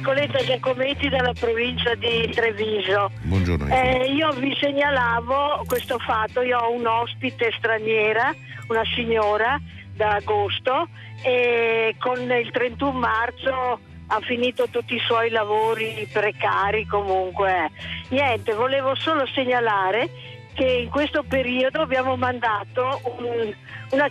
[0.00, 3.10] Nicoletta Giacometti dalla provincia di Treviso.
[3.20, 3.68] Buongiorno.
[3.68, 8.34] Eh, io vi segnalavo questo fatto, io ho un ospite straniera,
[8.68, 9.60] una signora
[9.94, 10.88] da agosto
[11.22, 17.70] e con il 31 marzo ha finito tutti i suoi lavori precari comunque.
[18.08, 20.08] Niente, volevo solo segnalare
[20.54, 23.54] che in questo periodo abbiamo mandato un,
[23.90, 24.08] una,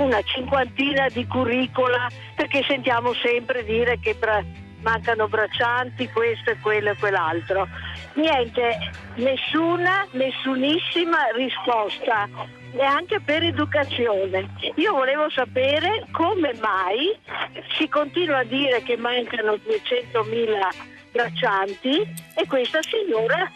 [0.00, 4.14] una, cinquantina di curricula perché sentiamo sempre dire che
[4.84, 7.66] mancano braccianti, questo e quello e quell'altro.
[8.14, 8.78] Niente,
[9.16, 12.28] nessuna, nessunissima risposta
[12.72, 14.50] neanche per educazione.
[14.76, 17.16] Io volevo sapere come mai
[17.76, 22.02] si continua a dire che mancano 200.000 braccianti
[22.34, 23.48] e questa signora,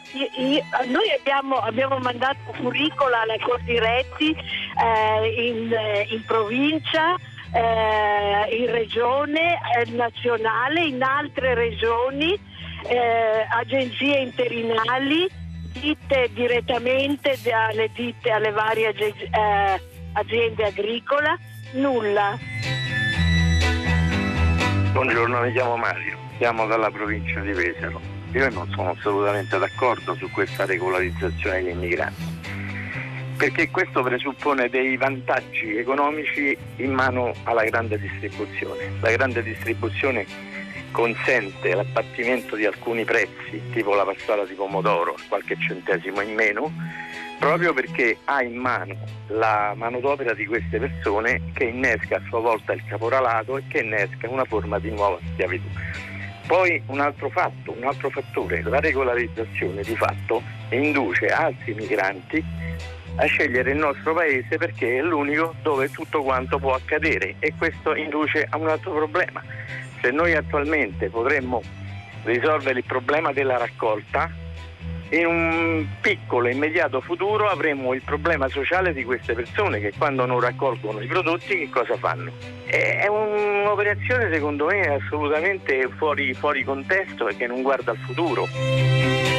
[0.87, 7.17] noi abbiamo, abbiamo mandato curricola alla Cordiretti eh, in, eh, in provincia,
[7.53, 12.39] eh, in regione eh, nazionale, in altre regioni,
[12.87, 15.27] eh, agenzie interinali
[15.73, 19.81] ditte direttamente alle, ditte, alle varie eh,
[20.13, 21.39] aziende agricole,
[21.73, 22.39] nulla.
[24.93, 28.01] Buongiorno, mi chiamo Mario, siamo dalla provincia di Pesaro.
[28.33, 32.38] Io non sono assolutamente d'accordo su questa regolarizzazione degli immigranti
[33.39, 38.91] perché questo presuppone dei vantaggi economici in mano alla grande distribuzione.
[39.01, 40.27] La grande distribuzione
[40.91, 46.73] consente l'abbattimento di alcuni prezzi, tipo la passata di pomodoro, qualche centesimo in meno,
[47.39, 48.97] proprio perché ha in mano
[49.29, 54.29] la manodopera di queste persone che innesca a sua volta il caporalato e che innesca
[54.29, 55.69] una forma di nuova schiavitù.
[56.49, 62.45] Poi un altro fatto, un altro fattore, la regolarizzazione di fatto induce altri migranti
[63.19, 67.95] a scegliere il nostro paese perché è l'unico dove tutto quanto può accadere e questo
[67.95, 69.43] induce a un altro problema
[70.01, 71.63] se noi attualmente potremmo
[72.25, 74.31] risolvere il problema della raccolta,
[75.11, 80.27] in un piccolo e immediato futuro avremo il problema sociale di queste persone che quando
[80.27, 82.31] non raccolgono i prodotti che cosa fanno?
[82.67, 89.38] È un'operazione secondo me assolutamente fuori, fuori contesto e che non guarda al futuro.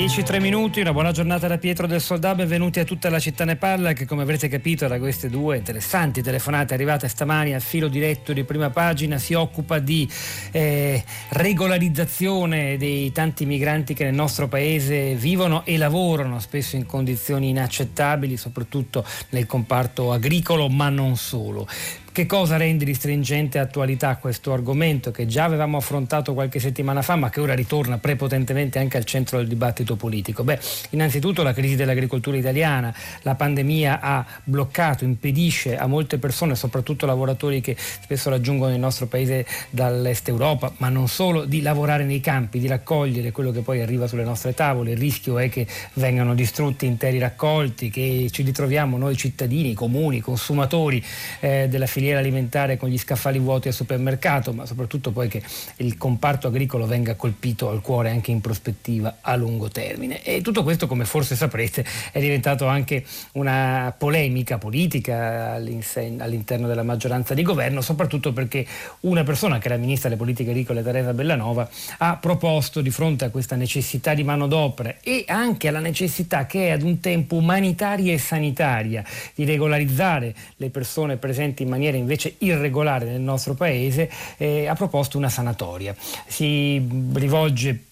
[0.00, 3.56] 10-3 minuti, una buona giornata da Pietro del Soldà, benvenuti a tutta la città ne
[3.56, 8.32] parla che come avrete capito da queste due interessanti telefonate arrivate stamani al filo diretto
[8.32, 10.10] di prima pagina si occupa di
[10.52, 17.50] eh, regolarizzazione dei tanti migranti che nel nostro paese vivono e lavorano spesso in condizioni
[17.50, 21.68] inaccettabili, soprattutto nel comparto agricolo ma non solo.
[22.12, 27.14] Che cosa rende di stringente attualità questo argomento che già avevamo affrontato qualche settimana fa
[27.14, 30.42] ma che ora ritorna prepotentemente anche al centro del dibattito politico?
[30.42, 30.58] Beh,
[30.90, 37.60] innanzitutto la crisi dell'agricoltura italiana, la pandemia ha bloccato, impedisce a molte persone, soprattutto lavoratori
[37.60, 42.58] che spesso raggiungono il nostro paese dall'est Europa, ma non solo, di lavorare nei campi,
[42.58, 44.90] di raccogliere quello che poi arriva sulle nostre tavole.
[44.90, 51.00] Il rischio è che vengano distrutti interi raccolti, che ci ritroviamo noi cittadini, comuni, consumatori
[51.38, 55.42] eh, della filiera filiera alimentare con gli scaffali vuoti al supermercato, ma soprattutto poi che
[55.76, 60.22] il comparto agricolo venga colpito al cuore anche in prospettiva a lungo termine.
[60.22, 67.34] E tutto questo, come forse saprete, è diventato anche una polemica politica all'interno della maggioranza
[67.34, 68.66] di governo, soprattutto perché
[69.00, 71.68] una persona che era ministra delle politiche agricole, Teresa Bellanova,
[71.98, 76.70] ha proposto di fronte a questa necessità di manodopera e anche alla necessità che è
[76.70, 82.36] ad un tempo umanitaria e sanitaria di regolarizzare le persone presenti in maniera maniera invece
[82.38, 85.94] irregolare nel nostro paese, eh, ha proposto una sanatoria.
[86.26, 87.84] Si rivolge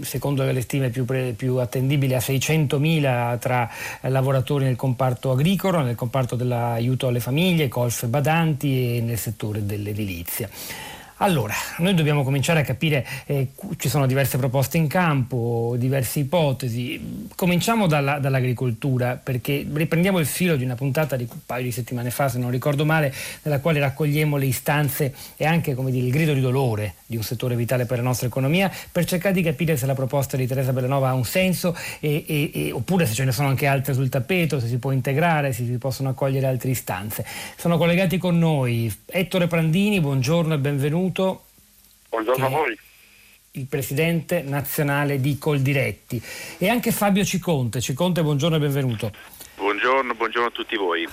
[0.00, 3.70] secondo le stime più, pre, più, attendibili a 600.000 tra
[4.02, 10.48] lavoratori nel comparto agricolo, nel comparto dell'aiuto alle famiglie, colf badanti e nel settore dell'edilizia.
[11.18, 17.28] Allora, noi dobbiamo cominciare a capire, eh, ci sono diverse proposte in campo, diverse ipotesi.
[17.36, 22.10] Cominciamo dalla, dall'agricoltura, perché riprendiamo il filo di una puntata di un paio di settimane
[22.10, 26.32] fa, se non ricordo male, nella quale raccogliamo le istanze e anche dire, il grido
[26.32, 29.86] di dolore di un settore vitale per la nostra economia, per cercare di capire se
[29.86, 33.30] la proposta di Teresa Bellanova ha un senso e, e, e, oppure se ce ne
[33.30, 37.24] sono anche altre sul tappeto, se si può integrare, se si possono accogliere altre istanze.
[37.56, 41.44] Sono collegati con noi Ettore Prandini, buongiorno e benvenuto benvenuto.
[42.08, 42.78] Buongiorno a voi.
[43.52, 46.20] Il presidente nazionale di Coldiretti
[46.58, 47.80] e anche Fabio Ciconte.
[47.80, 49.12] Ciconte, buongiorno e benvenuto.
[49.56, 51.06] Buongiorno, buongiorno a tutti voi.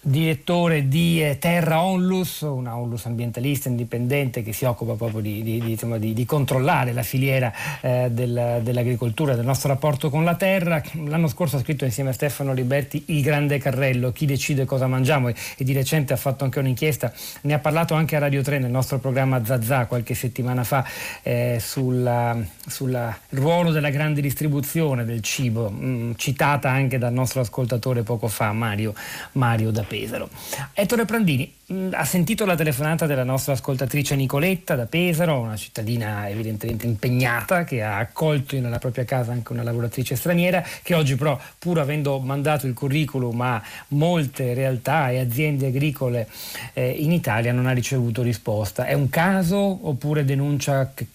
[0.00, 5.60] Direttore di eh, Terra Onlus, una Onlus ambientalista indipendente che si occupa proprio di, di,
[5.60, 10.82] di, insomma, di controllare la filiera eh, del, dell'agricoltura, del nostro rapporto con la terra.
[11.06, 15.28] L'anno scorso ha scritto insieme a Stefano Liberti Il Grande Carrello, chi decide cosa mangiamo?
[15.28, 17.12] E, e di recente ha fatto anche un'inchiesta,
[17.42, 20.84] ne ha parlato anche a Radio 3 nel nostro programma Zazà qualche settimana fa
[21.22, 28.02] eh, sul ruolo della grande distribuzione del cibo, mh, mm, citata anche dal nostro ascoltatore
[28.02, 28.94] poco fa, Mario,
[29.32, 30.28] Mario da Pesaro.
[30.74, 35.56] Ettore Prandini mh, mm, ha sentito la telefonata della nostra ascoltatrice Nicoletta da Pesaro, una
[35.56, 41.16] cittadina evidentemente impegnata che ha accolto nella propria casa anche una lavoratrice straniera che oggi
[41.16, 46.28] però pur avendo mandato il curriculum a molte realtà e aziende agricole
[46.74, 48.84] eh, in Italia non ha ricevuto risposta.
[48.84, 51.06] È un caso oppure denuncia che,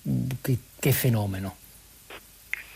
[0.41, 1.55] che, che fenomeno?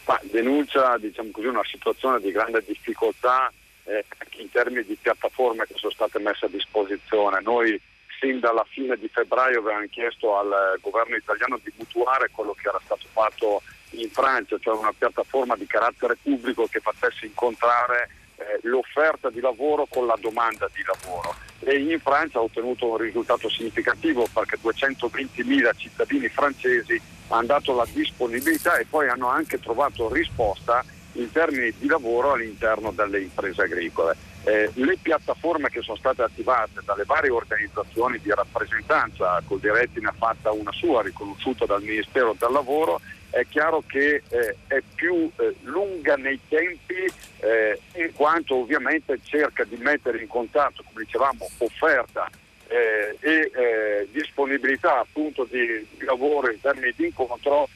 [0.05, 3.51] Ma denuncia diciamo così, una situazione di grande difficoltà
[3.87, 7.41] eh, anche in termini di piattaforme che sono state messe a disposizione.
[7.41, 7.79] Noi
[8.19, 12.81] sin dalla fine di febbraio avevamo chiesto al governo italiano di mutuare quello che era
[12.83, 13.61] stato fatto
[13.91, 19.85] in Francia, cioè una piattaforma di carattere pubblico che facesse incontrare eh, l'offerta di lavoro
[19.87, 21.35] con la domanda di lavoro.
[21.59, 26.99] E in Francia ha ottenuto un risultato significativo perché 220.000 cittadini francesi
[27.29, 30.83] hanno dato la disponibilità e poi hanno anche trovato risposta
[31.17, 34.15] in termini di lavoro all'interno delle imprese agricole.
[34.43, 40.15] Eh, le piattaforme che sono state attivate dalle varie organizzazioni di rappresentanza, Coldiretti ne ha
[40.17, 45.55] fatta una sua riconosciuta dal Ministero del Lavoro, è chiaro che eh, è più eh,
[45.63, 52.29] lunga nei tempi eh, in quanto ovviamente cerca di mettere in contatto, come dicevamo, offerta
[52.67, 57.69] eh, e eh, disponibilità appunto di, di, lavoro in termini di incontro,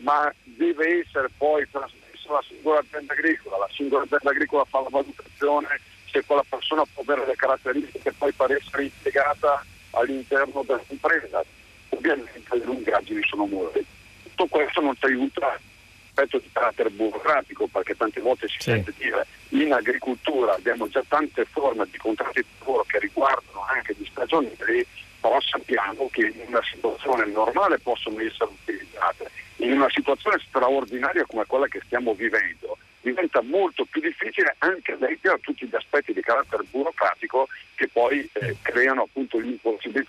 [0.00, 1.66] ma deve essere poi
[2.24, 5.80] trasmesso la singola azienda agricola, la singola azienda agricola fa la valutazione
[6.10, 11.44] se quella persona può avere le caratteristiche poi per essere impiegata all'interno dell'impresa.
[11.90, 13.84] Ovviamente le lungaggini sono molte.
[14.22, 15.58] Tutto questo non ti aiuta
[16.06, 18.70] aspetto di carattere burocratico perché tante volte si sì.
[18.70, 23.94] sente dire in agricoltura abbiamo già tante forme di contratti di lavoro che riguardano anche
[23.98, 24.86] gli stagionali
[25.20, 31.44] però sappiamo che in una situazione normale possono essere utilizzate in una situazione straordinaria come
[31.46, 36.22] quella che stiamo vivendo diventa molto più difficile anche legge a tutti gli aspetti di
[36.22, 40.08] carattere burocratico che poi eh, creano appunto l'impossibilità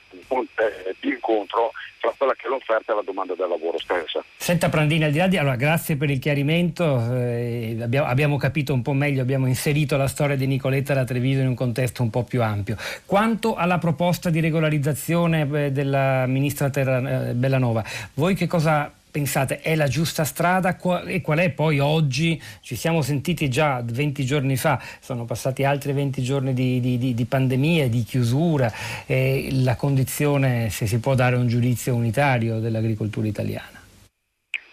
[0.55, 4.23] eh, di incontro tra quella che è l'offerta e la domanda del lavoro stessa.
[4.37, 5.37] Senta Prandini, al di là di...
[5.37, 6.83] Allora, grazie per il chiarimento,
[7.13, 11.41] eh, abbiamo, abbiamo, capito un po' meglio, abbiamo inserito la storia di Nicoletta da Treviso
[11.41, 12.77] in un contesto un po' più ampio.
[13.05, 17.83] Quanto alla proposta di regolarizzazione eh, della ministra Terra, eh, Bellanova,
[18.13, 20.75] voi che cosa pensate è la giusta strada
[21.05, 22.37] e qual è poi oggi?
[22.59, 27.25] Ci siamo sentiti già 20 giorni fa, sono passati altri 20 giorni di, di, di
[27.25, 28.69] pandemia, di chiusura,
[29.05, 33.79] e la condizione, se si può dare un giudizio unitario dell'agricoltura italiana.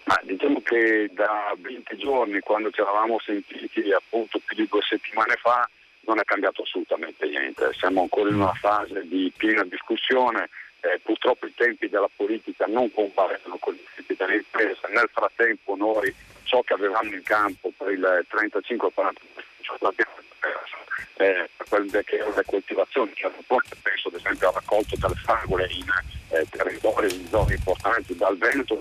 [0.07, 5.37] Ma diciamo che da 20 giorni, quando ci eravamo sentiti appunto più di due settimane
[5.41, 5.71] fa,
[6.05, 7.71] non è cambiato assolutamente niente.
[7.75, 10.49] Siamo ancora in una fase di piena discussione
[10.83, 14.81] eh, purtroppo i tempi della politica non compaiono con i tempi delle imprese.
[14.89, 16.13] Nel frattempo noi
[16.43, 19.43] ciò che avevamo in campo per il 35-40%
[19.79, 20.77] l'abbiamo perso.
[21.17, 24.97] Eh, per quelle che erano le coltivazioni che hanno poi penso ad esempio al raccolto
[24.99, 25.87] delle fragole in
[26.31, 28.81] eh, territori, in zone importanti dal Veneto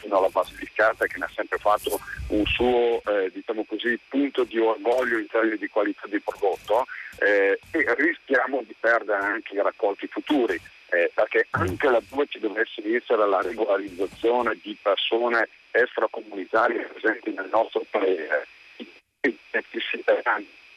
[0.00, 4.58] fino alla Basilicata che ne ha sempre fatto un suo eh, diciamo così, punto di
[4.58, 6.86] orgoglio in termini di qualità di prodotto
[7.18, 10.60] eh, e rischiamo di perdere anche i raccolti futuri
[10.90, 17.84] eh, perché anche laddove ci dovesse essere la regolarizzazione di persone extracomunitarie presenti nel nostro
[17.90, 18.46] paese,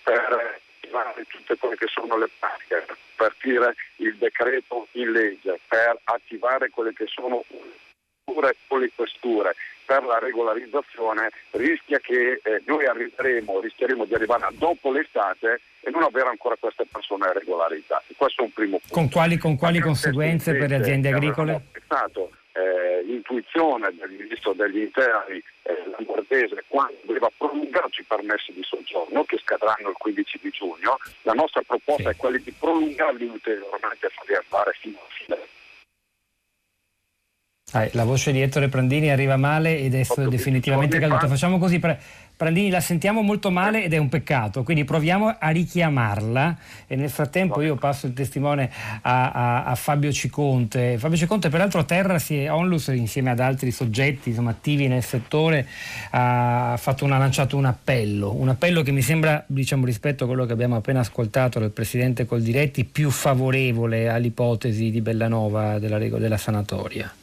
[0.04, 6.00] per attivare tutte quelle che sono le pratiche, per partire il decreto in legge, per
[6.04, 9.56] attivare quelle che sono le questure.
[9.86, 16.04] Per la regolarizzazione rischia che eh, noi arriveremo, rischieremo di arrivare dopo l'estate e non
[16.04, 18.14] avere ancora queste persone regolarizzate.
[18.16, 18.94] Questo è un primo punto.
[18.94, 21.62] Con quali, con quali conseguenze per le aziende agricole?
[21.72, 28.52] È stato eh, l'intuizione del ministro degli interni eh, lamordese quando doveva prolungarci i permessi
[28.54, 30.98] di soggiorno che scadranno il 15 di giugno.
[31.24, 32.10] La nostra proposta sì.
[32.10, 35.38] è quella di prolungarli ulteriormente e farli arrivare fino a fine
[37.92, 41.28] la voce di Ettore Prandini arriva male ed è definitivamente caduta.
[41.28, 41.80] Facciamo così.
[42.42, 47.12] Prandini la sentiamo molto male ed è un peccato, quindi proviamo a richiamarla e nel
[47.12, 50.98] frattempo io passo il testimone a, a, a Fabio Ciconte.
[50.98, 55.04] Fabio Ciconte peraltro a terra si è, Onlus insieme ad altri soggetti insomma, attivi nel
[55.04, 55.68] settore
[56.10, 60.48] ha, una, ha, lanciato un appello, un appello che mi sembra diciamo, rispetto a quello
[60.48, 67.14] che abbiamo appena ascoltato dal Presidente Coldiretti più favorevole all'ipotesi di Bellanova della, della sanatoria.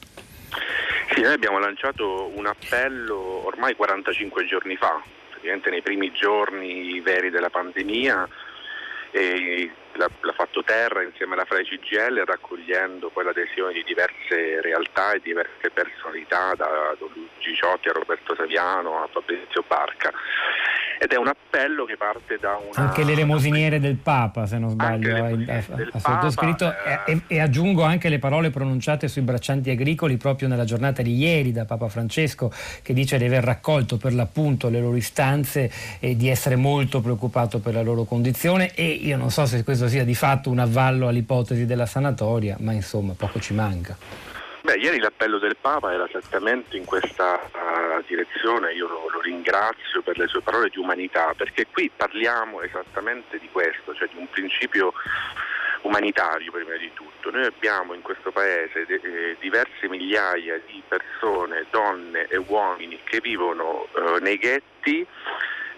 [1.28, 7.50] Noi abbiamo lanciato un appello ormai 45 giorni fa, praticamente nei primi giorni veri della
[7.50, 8.26] pandemia
[9.10, 15.12] e l'ha, l'ha fatto Terra insieme alla FRAI CGL raccogliendo poi l'adesione di diverse realtà
[15.12, 20.12] e diverse personalità da Don Luigi Ciotti a Roberto Saviano a Fabrizio Barca.
[21.00, 22.88] Ed è un appello che parte da una...
[22.88, 26.74] Anche le elemosiniere del Papa, se non sbaglio, ha, sottoscritto.
[26.84, 27.00] Eh...
[27.12, 31.52] e, e, aggiungo anche le parole pronunciate sui braccianti agricoli proprio nella giornata di ieri
[31.52, 32.52] da Papa Francesco
[32.82, 37.60] che dice di aver raccolto per l'appunto le loro istanze e di essere molto preoccupato
[37.60, 38.74] per la loro condizione.
[38.74, 42.72] E io non so se quesso sia di fatto un avvallo all'ipotesi della sanatoria, ma
[42.72, 43.96] insomma poco ci manca.
[44.62, 50.02] Beh, ieri l'appello del Papa era esattamente in questa uh, direzione, io lo, lo, ringrazio
[50.02, 54.28] per le sue parole di umanità, perché qui parliamo esattamente di questo, cioè di un
[54.28, 54.92] principio
[55.82, 57.30] umanitario prima di tutto.
[57.30, 63.20] Noi abbiamo in questo paese de- eh, diverse migliaia di persone, donne e uomini che
[63.20, 65.06] vivono uh, nei ghetti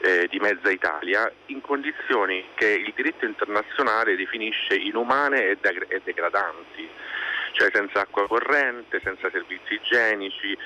[0.01, 6.01] eh, di mezza Italia in condizioni che il diritto internazionale definisce inumane e, de- e
[6.03, 6.89] degradanti
[7.53, 10.57] cioè senza acqua corrente, senza servizi igienici,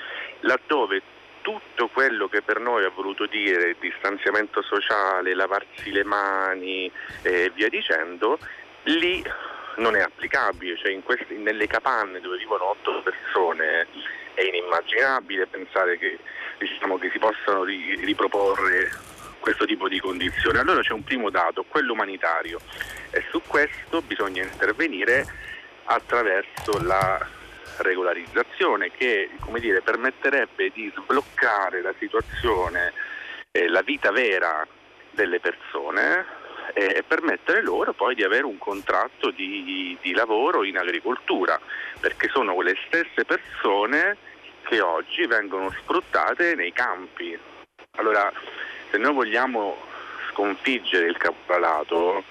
[0.41, 1.01] laddove
[1.41, 7.69] tutto quello che per noi ha voluto dire distanziamento sociale, lavarsi le mani e via
[7.69, 8.39] dicendo,
[8.83, 9.23] lì
[9.77, 13.87] non è applicabile, cioè questi, nelle capanne dove vivono otto persone
[14.33, 16.17] è inimmaginabile pensare che,
[16.57, 18.89] diciamo, che si possano riproporre
[19.45, 20.57] questo tipo di condizioni.
[20.57, 22.59] Allora c'è un primo dato, quello umanitario
[23.11, 25.23] e su questo bisogna intervenire
[25.83, 27.23] attraverso la
[27.77, 32.91] regolarizzazione che dire, permetterebbe di sbloccare la situazione,
[33.51, 34.65] eh, la vita vera
[35.11, 36.25] delle persone
[36.73, 41.59] e permettere loro poi di avere un contratto di, di lavoro in agricoltura,
[41.99, 44.17] perché sono quelle stesse persone
[44.63, 47.37] che oggi vengono sfruttate nei campi.
[47.97, 48.33] Allora,
[48.95, 49.75] se noi vogliamo
[50.29, 52.23] sconfiggere il caporalato,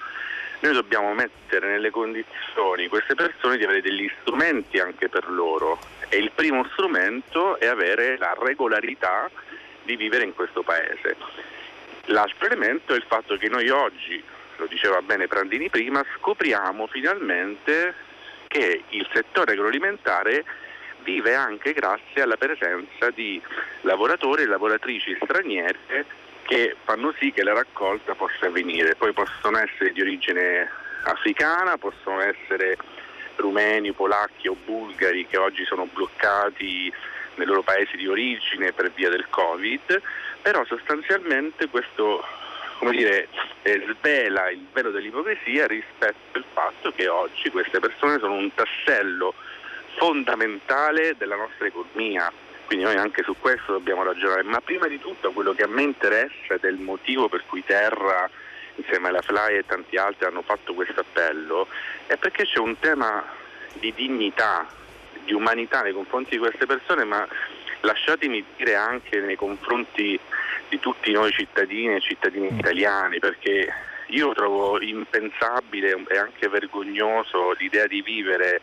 [0.61, 5.77] noi dobbiamo mettere nelle condizioni queste persone di avere degli strumenti anche per loro
[6.09, 9.29] e il primo strumento è avere la regolarità
[9.83, 11.15] di vivere in questo paese.
[12.05, 14.23] L'altro elemento è il fatto che noi oggi,
[14.55, 17.93] lo diceva bene Prandini prima, scopriamo finalmente
[18.47, 20.43] che il settore agroalimentare
[21.03, 23.39] vive anche grazie alla presenza di
[23.81, 28.95] lavoratori e lavoratrici straniere che fanno sì che la raccolta possa avvenire.
[28.95, 30.69] Poi possono essere di origine
[31.03, 32.77] africana, possono essere
[33.35, 36.91] rumeni, polacchi o bulgari che oggi sono bloccati
[37.35, 40.01] nei loro paesi di origine per via del Covid,
[40.41, 42.23] però sostanzialmente questo
[42.91, 43.27] dire,
[43.63, 49.33] eh, svela il velo dell'ipocrisia rispetto al fatto che oggi queste persone sono un tassello
[49.97, 52.31] fondamentale della nostra economia
[52.65, 55.83] quindi noi anche su questo dobbiamo ragionare, ma prima di tutto quello che a me
[55.83, 58.29] interessa ed è il motivo per cui Terra
[58.75, 61.67] insieme alla Fly e tanti altri hanno fatto questo appello
[62.07, 63.23] è perché c'è un tema
[63.73, 64.67] di dignità,
[65.23, 67.27] di umanità nei confronti di queste persone, ma
[67.81, 70.19] lasciatemi dire anche nei confronti
[70.67, 73.71] di tutti noi cittadini e cittadini italiani, perché
[74.07, 78.61] io trovo impensabile e anche vergognoso l'idea di vivere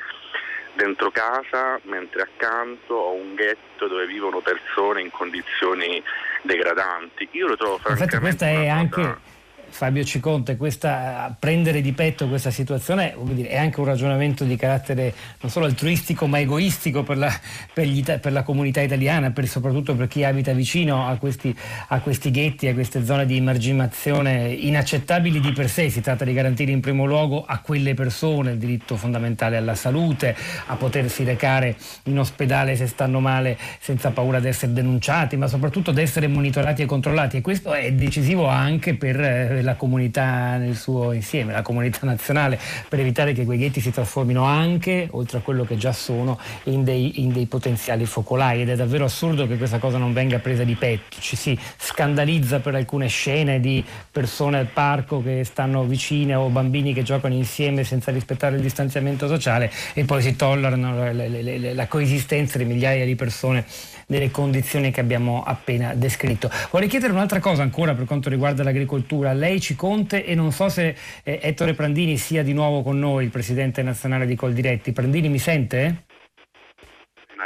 [0.74, 6.02] dentro casa, mentre accanto ho un ghetto dove vivono persone in condizioni
[6.42, 7.28] degradanti.
[7.32, 8.14] Io lo trovo francamente...
[8.14, 9.30] Infatti questa è anche
[9.72, 15.14] Fabio Ciconte, questa, prendere di petto questa situazione dire, è anche un ragionamento di carattere
[15.40, 17.32] non solo altruistico ma egoistico per la,
[17.72, 21.56] per gli, per la comunità italiana, per, soprattutto per chi abita vicino a questi,
[21.88, 25.88] a questi, ghetti, a queste zone di emargimazione inaccettabili di per sé.
[25.88, 30.36] Si tratta di garantire in primo luogo a quelle persone il diritto fondamentale alla salute,
[30.66, 35.92] a potersi recare in ospedale se stanno male senza paura di essere denunciati, ma soprattutto
[35.92, 41.12] di essere monitorati e controllati e questo è decisivo anche per la comunità nel suo
[41.12, 45.64] insieme, la comunità nazionale, per evitare che quei ghetti si trasformino anche, oltre a quello
[45.64, 48.62] che già sono, in dei, in dei potenziali focolai.
[48.62, 52.60] Ed è davvero assurdo che questa cosa non venga presa di petto, ci si scandalizza
[52.60, 57.84] per alcune scene di persone al parco che stanno vicine o bambini che giocano insieme
[57.84, 63.64] senza rispettare il distanziamento sociale e poi si tollerano la coesistenza di migliaia di persone
[64.06, 66.50] nelle condizioni che abbiamo appena descritto.
[66.70, 69.32] Vorrei chiedere un'altra cosa ancora per quanto riguarda l'agricoltura.
[69.32, 73.24] Lei ci conte e non so se eh, Ettore Prandini sia di nuovo con noi,
[73.24, 74.92] il presidente nazionale di Coldiretti.
[74.92, 76.04] Prandini mi sente?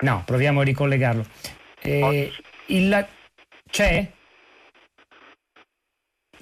[0.00, 1.24] No, proviamo a ricollegarlo.
[1.82, 2.30] Eh,
[2.66, 3.06] il,
[3.70, 4.06] c'è?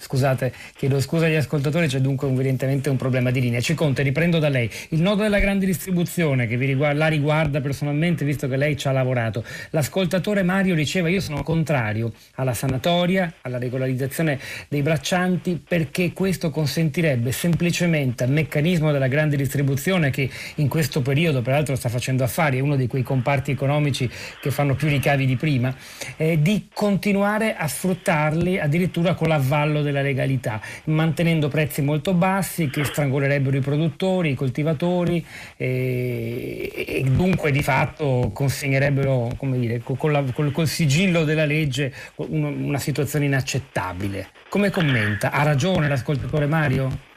[0.04, 3.62] Scusate, chiedo scusa agli ascoltatori, c'è dunque evidentemente un problema di linea.
[3.62, 4.70] Ciconte, riprendo da lei.
[4.90, 8.92] Il nodo della grande distribuzione che riguarda, la riguarda personalmente, visto che lei ci ha
[8.92, 9.42] lavorato.
[9.70, 17.32] L'ascoltatore Mario diceva io sono contrario alla sanatoria, alla regolarizzazione dei braccianti, perché questo consentirebbe
[17.32, 22.60] semplicemente al meccanismo della grande distribuzione che in questo periodo peraltro sta facendo affari, è
[22.60, 25.74] uno di quei comparti economici che fanno più ricavi di prima,
[26.18, 32.68] eh, di continuare a sfruttarli addirittura con l'avvallo del della legalità, mantenendo prezzi molto bassi
[32.68, 35.24] che strangolerebbero i produttori, i coltivatori
[35.56, 41.92] e, e dunque di fatto consegnerebbero come dire, con la, col, col, sigillo della legge
[42.16, 44.28] una, una situazione inaccettabile.
[44.48, 45.30] Come commenta?
[45.30, 47.12] Ha ragione l'ascoltatore Mario?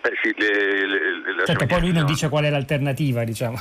[0.00, 3.60] Beh, sì, le, le, certo, poi lui non dice qual è l'alternativa, diciamo.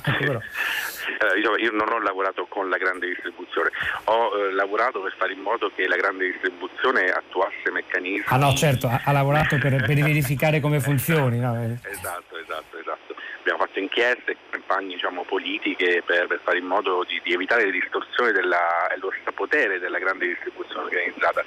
[1.19, 3.71] Eh, diciamo, io non ho lavorato con la grande distribuzione,
[4.05, 8.25] ho eh, lavorato per fare in modo che la grande distribuzione attuasse meccanismi.
[8.27, 11.39] Ah no, certo, ha, ha lavorato per, per, verificare come funzioni.
[11.39, 11.77] No?
[11.83, 13.15] Esatto, esatto, esatto.
[13.39, 17.71] Abbiamo fatto inchieste, campagne diciamo, politiche per, per, fare in modo di, di evitare le
[17.71, 21.43] distorsioni dello strapotere della grande distribuzione organizzata.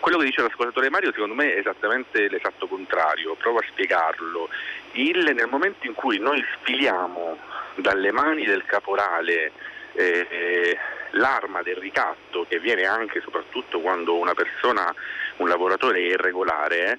[0.00, 4.48] Quello che dice l'ascoltatore Mario secondo me è esattamente l'esatto contrario, provo a spiegarlo.
[4.92, 7.38] Il, nel momento in cui noi sfiliamo
[7.74, 9.52] dalle mani del caporale
[9.92, 10.78] eh,
[11.10, 14.92] l'arma del ricatto che viene anche e soprattutto quando una persona,
[15.36, 16.98] un lavoratore è irregolare,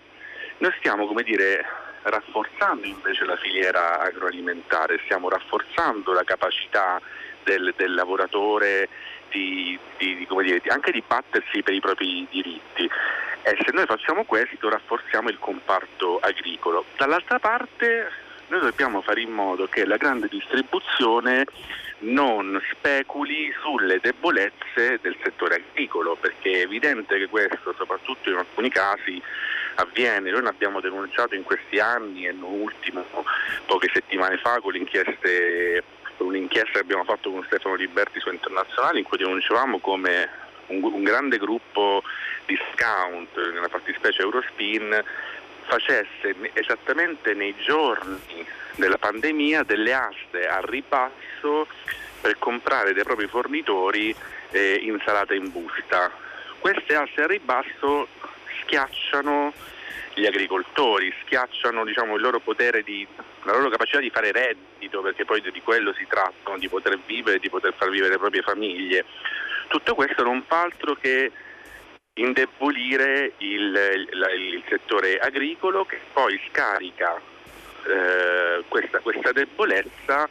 [0.59, 1.65] noi stiamo come dire
[2.03, 7.01] rafforzando invece la filiera agroalimentare, stiamo rafforzando la capacità
[7.43, 8.87] del, del lavoratore
[9.31, 12.89] di, di, di, dire, anche di battersi per i propri diritti.
[13.43, 16.85] E se noi facciamo questo rafforziamo il comparto agricolo.
[16.95, 18.11] Dall'altra parte
[18.47, 21.45] noi dobbiamo fare in modo che la grande distribuzione
[21.99, 28.69] non speculi sulle debolezze del settore agricolo, perché è evidente che questo, soprattutto in alcuni
[28.69, 29.21] casi,
[29.75, 30.31] avviene.
[30.31, 33.05] Noi l'abbiamo denunciato in questi anni e non ultimo
[33.65, 34.75] poche settimane fa con
[36.29, 40.29] l'inchiesta che abbiamo fatto con Stefano Liberti su Internazionale in cui denunciavamo come
[40.67, 42.03] un, un grande gruppo
[42.45, 45.03] di discount, nella fattispecie Eurospin,
[45.63, 48.45] facesse esattamente nei giorni
[48.75, 51.67] della pandemia delle aste a ribasso
[52.19, 54.13] per comprare dai propri fornitori
[54.51, 56.11] eh, insalata in busta.
[56.59, 58.07] Queste aste a ribasso
[58.63, 59.53] schiacciano
[60.13, 63.07] gli agricoltori, schiacciano diciamo, il loro potere di,
[63.43, 67.39] la loro capacità di fare reddito, perché poi di quello si tratta, di poter vivere,
[67.39, 69.05] di poter far vivere le proprie famiglie.
[69.67, 71.31] Tutto questo non fa altro che
[72.13, 77.19] indebolire il, il, il settore agricolo che poi scarica
[77.85, 80.27] eh, questa, questa, debolezza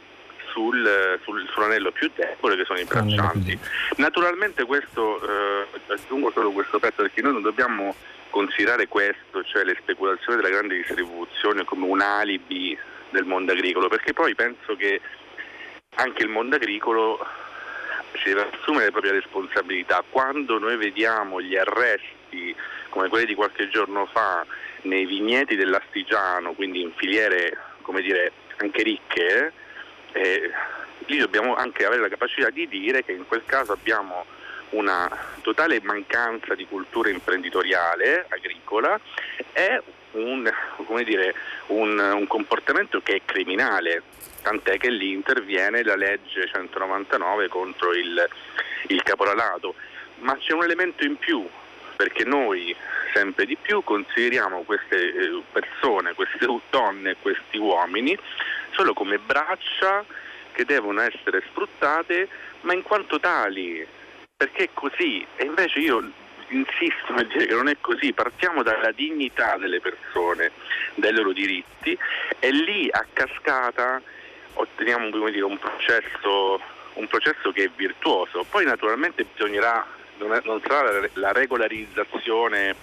[0.51, 3.57] sul, sul, sull'anello più debole che sono i braccianti.
[3.97, 7.95] Naturalmente questo, eh, aggiungo solo questo pezzo perché noi non dobbiamo
[8.29, 12.77] considerare questo, cioè le speculazioni della grande distribuzione come un alibi
[13.11, 14.99] del mondo agricolo, perché poi penso che
[15.95, 17.19] anche il mondo agricolo
[18.15, 20.03] si deve assumere le proprie responsabilità.
[20.09, 22.55] Quando noi vediamo gli arresti
[22.89, 24.45] come quelli di qualche giorno fa
[24.83, 29.53] nei vigneti dell'Astigiano, quindi in filiere come dire, anche ricche,
[30.13, 30.51] eh,
[31.05, 34.25] lì dobbiamo anche avere la capacità di dire che in quel caso abbiamo
[34.71, 35.09] una
[35.41, 38.99] totale mancanza di cultura imprenditoriale agricola
[39.51, 40.51] e un,
[41.03, 41.33] dire,
[41.67, 44.03] un, un comportamento che è criminale
[44.41, 48.27] tant'è che lì interviene la legge 199 contro il,
[48.87, 49.75] il caporalato.
[50.19, 51.47] Ma c'è un elemento in più,
[51.95, 52.75] perché noi
[53.13, 58.17] sempre di più consideriamo queste eh, persone, queste donne, questi uomini
[58.71, 60.03] solo come braccia
[60.51, 62.27] che devono essere sfruttate,
[62.61, 63.85] ma in quanto tali,
[64.35, 65.25] perché è così.
[65.35, 66.11] E invece io
[66.51, 70.51] insisto nel dire che non è così, partiamo dalla dignità delle persone,
[70.95, 71.97] dai loro diritti
[72.39, 74.01] e lì a cascata
[74.53, 76.61] otteniamo dire, un, processo,
[76.93, 78.45] un, processo, che è virtuoso.
[78.49, 79.85] Poi naturalmente bisognerà,
[80.17, 82.75] non, sarà la regolarizzazione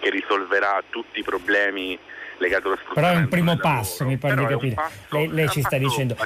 [0.00, 1.98] che risolverà tutti i problemi
[2.38, 2.78] legato allo.
[2.94, 4.76] Però è un primo passo, mi pare di capire.
[5.10, 6.16] Lei, lei ci sta dicendo.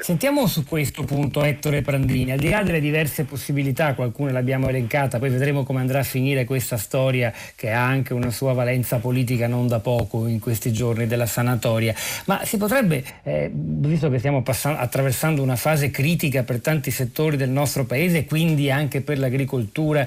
[0.00, 5.18] Sentiamo su questo punto Ettore Prandini, al di là delle diverse possibilità, qualcuna l'abbiamo elencata,
[5.18, 9.46] poi vedremo come andrà a finire questa storia che ha anche una sua valenza politica
[9.46, 11.94] non da poco in questi giorni della sanatoria,
[12.26, 17.36] ma si potrebbe, eh, visto che stiamo passando, attraversando una fase critica per tanti settori
[17.36, 20.06] del nostro paese, quindi anche per l'agricoltura,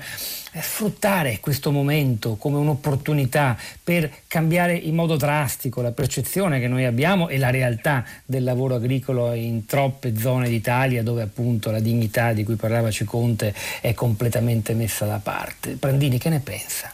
[0.62, 7.30] sfruttare questo momento come un'opportunità per cambiare in modo drastico la percezione che noi abbiamo
[7.30, 12.44] e la realtà del lavoro agricolo in troppe zone d'Italia dove appunto la dignità di
[12.44, 15.78] cui parlava Ciconte è completamente messa da parte.
[15.78, 16.94] Prandini, che ne pensa?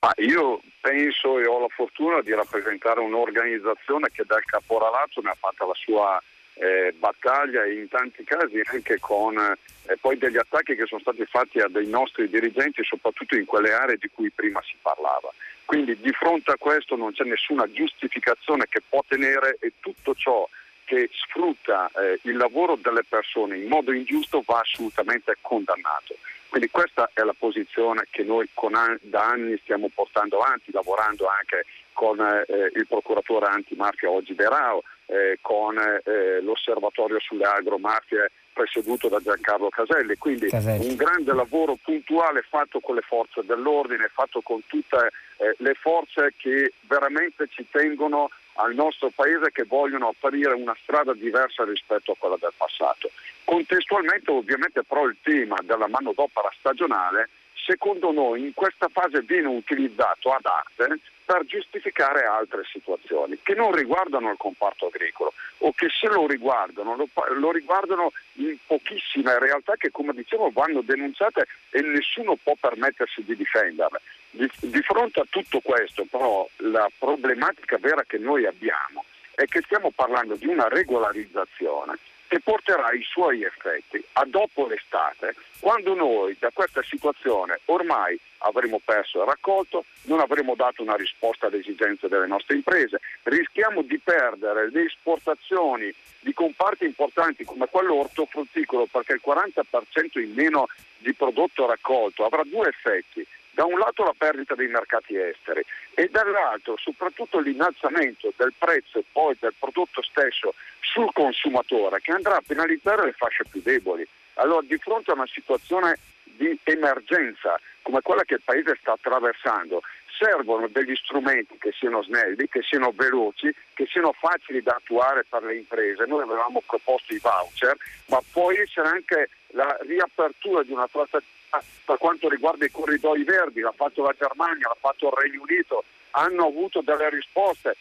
[0.00, 5.36] Ah, io penso e ho la fortuna di rappresentare un'organizzazione che dal caporalato ne ha
[5.38, 6.20] fatta la sua
[6.54, 11.24] eh, battaglia e in tanti casi anche con eh, poi degli attacchi che sono stati
[11.26, 15.32] fatti a dei nostri dirigenti soprattutto in quelle aree di cui prima si parlava.
[15.64, 20.48] Quindi di fronte a questo non c'è nessuna giustificazione che può tenere e tutto ciò
[20.84, 26.16] che sfrutta eh, il lavoro delle persone in modo ingiusto va assolutamente condannato.
[26.48, 31.64] Quindi questa è la posizione che noi an- da anni stiamo portando avanti, lavorando anche
[31.94, 39.18] con eh, il procuratore antimafia oggi Berao, eh, con eh, l'osservatorio sulle agromafie presieduto da
[39.20, 40.88] Giancarlo Caselli, quindi Caselli.
[40.88, 46.34] un grande lavoro puntuale fatto con le forze dell'ordine, fatto con tutte eh, le forze
[46.36, 52.16] che veramente ci tengono al nostro paese che vogliono aprire una strada diversa rispetto a
[52.18, 53.10] quella del passato.
[53.44, 57.28] Contestualmente ovviamente però il tema della manodopera stagionale
[57.64, 63.72] secondo noi in questa fase viene utilizzato ad arte per giustificare altre situazioni che non
[63.72, 69.76] riguardano il comparto agricolo o che se lo riguardano lo, lo riguardano in pochissime realtà
[69.76, 74.00] che come dicevo vanno denunciate e nessuno può permettersi di difenderle.
[74.30, 79.04] Di, di fronte a tutto questo però la problematica vera che noi abbiamo
[79.34, 81.98] è che stiamo parlando di una regolarizzazione
[82.32, 84.02] che porterà i suoi effetti.
[84.12, 90.54] A dopo l'estate, quando noi da questa situazione ormai avremo perso il raccolto, non avremo
[90.54, 96.86] dato una risposta alle esigenze delle nostre imprese, rischiamo di perdere le esportazioni di comparti
[96.86, 103.26] importanti come quello ortofrutticolo perché il 40% in meno di prodotto raccolto avrà due effetti
[103.52, 105.62] da un lato la perdita dei mercati esteri
[105.94, 112.42] e dall'altro soprattutto l'innalzamento del prezzo poi del prodotto stesso sul consumatore che andrà a
[112.46, 114.06] penalizzare le fasce più deboli.
[114.34, 119.82] Allora di fronte a una situazione di emergenza come quella che il Paese sta attraversando,
[120.16, 125.42] servono degli strumenti che siano snelli, che siano veloci, che siano facili da attuare per
[125.42, 126.06] le imprese.
[126.06, 131.40] Noi avevamo proposto i voucher, ma può essere anche la riapertura di una trattativa
[131.84, 135.84] per quanto riguarda i corridoi verdi, l'ha fatto la Germania, l'ha fatto il Regno Unito,
[136.12, 137.76] hanno avuto delle risposte,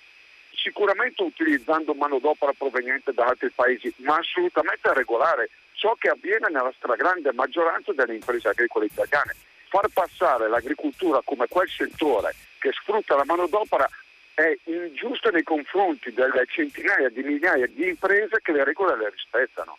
[0.54, 7.32] sicuramente utilizzando manodopera proveniente da altri paesi, ma assolutamente regolare, ciò che avviene nella stragrande
[7.34, 9.36] maggioranza delle imprese agricole italiane.
[9.70, 13.90] Far passare l'agricoltura come quel settore che sfrutta la manodopera
[14.34, 19.78] è ingiusto nei confronti delle centinaia di migliaia di imprese che le regole le rispettano.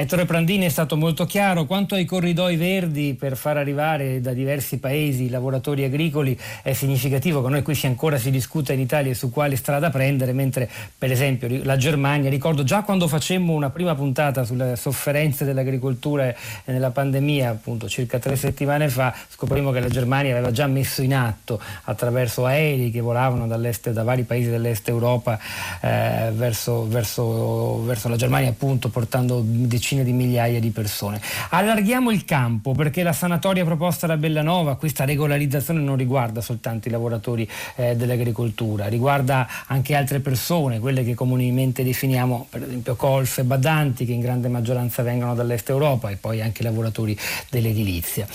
[0.00, 1.66] Ettore Prandini è stato molto chiaro.
[1.66, 7.42] Quanto ai corridoi verdi per far arrivare da diversi paesi i lavoratori agricoli è significativo
[7.42, 11.48] che noi qui ancora si discuta in Italia su quale strada prendere, mentre per esempio
[11.64, 16.32] la Germania, ricordo già quando facemmo una prima puntata sulle sofferenze dell'agricoltura
[16.66, 21.12] nella pandemia, appunto circa tre settimane fa, scoprimmo che la Germania aveva già messo in
[21.12, 25.40] atto attraverso aerei che volavano da vari paesi dell'est Europa
[25.80, 31.20] eh, verso, verso, verso la Germania appunto portando decine decine di migliaia di persone.
[31.50, 36.90] Allarghiamo il campo perché la sanatoria proposta da Bellanova, questa regolarizzazione non riguarda soltanto i
[36.90, 43.44] lavoratori eh, dell'agricoltura, riguarda anche altre persone, quelle che comunemente definiamo per esempio colf e
[43.44, 48.26] badanti che in grande maggioranza vengono dall'est Europa e poi anche i lavoratori dell'edilizia.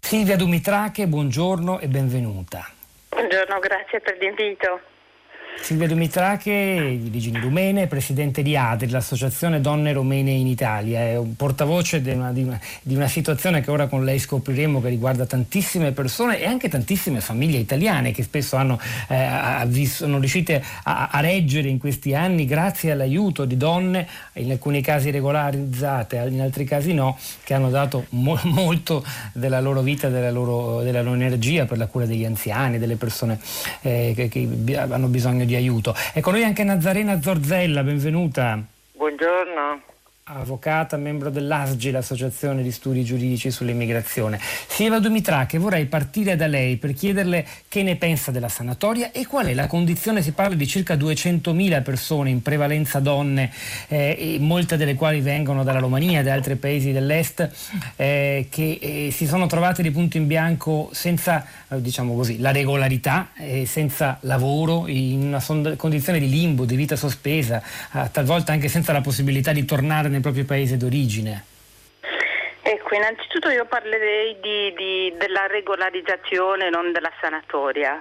[0.00, 2.66] Silvia Dumitrache, buongiorno e benvenuta.
[3.10, 4.91] Buongiorno, grazie per l'invito.
[5.60, 11.36] Silvia Dumitrache, di origini rumene, presidente di ADRI, l'Associazione Donne Romene in Italia, è un
[11.36, 15.24] portavoce di una, di, una, di una, situazione che ora con lei scopriremo che riguarda
[15.24, 21.20] tantissime persone e anche tantissime famiglie italiane che spesso hanno, eh, sono riuscite a, a,
[21.20, 26.92] reggere in questi anni grazie all'aiuto di donne, in alcuni casi regolarizzate, in altri casi
[26.92, 31.78] no, che hanno dato mo- molto della loro vita, della loro, della loro, energia per
[31.78, 33.38] la cura degli anziani, delle persone
[33.82, 35.94] eh, che, che hanno bisogno di di aiuto.
[36.12, 38.58] Ecco noi anche Nazarena Zorzella, benvenuta.
[38.92, 39.91] Buongiorno.
[40.24, 44.38] Avvocata, membro dell'ASGI, l'Associazione di Studi Giuridici sull'Immigrazione.
[44.68, 49.26] Silvia Dumitra, che vorrei partire da lei per chiederle che ne pensa della sanatoria e
[49.26, 53.50] qual è la condizione, si parla di circa 200.000 persone, in prevalenza donne,
[53.88, 57.50] eh, molte delle quali vengono dalla Romania e da altri paesi dell'Est,
[57.96, 62.52] eh, che eh, si sono trovate di punto in bianco senza, eh, diciamo così, la
[62.52, 63.30] regolarità,
[63.64, 67.60] senza lavoro, in una condizione di limbo, di vita sospesa,
[68.10, 71.44] talvolta anche senza la possibilità di tornare nel proprio paese d'origine?
[72.62, 78.00] Ecco, innanzitutto io parlerei di, di, della regolarizzazione, non della sanatoria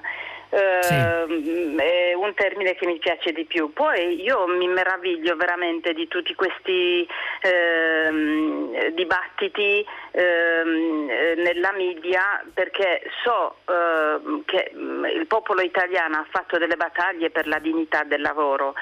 [0.82, 0.94] sì.
[0.94, 3.72] Ehm, è un termine che mi piace di più.
[3.72, 7.08] Poi io mi meraviglio veramente di tutti questi
[7.42, 11.06] ehm, dibattiti ehm,
[11.38, 17.48] nella media perché so ehm, che mm, il popolo italiano ha fatto delle battaglie per
[17.48, 18.76] la dignità del lavoro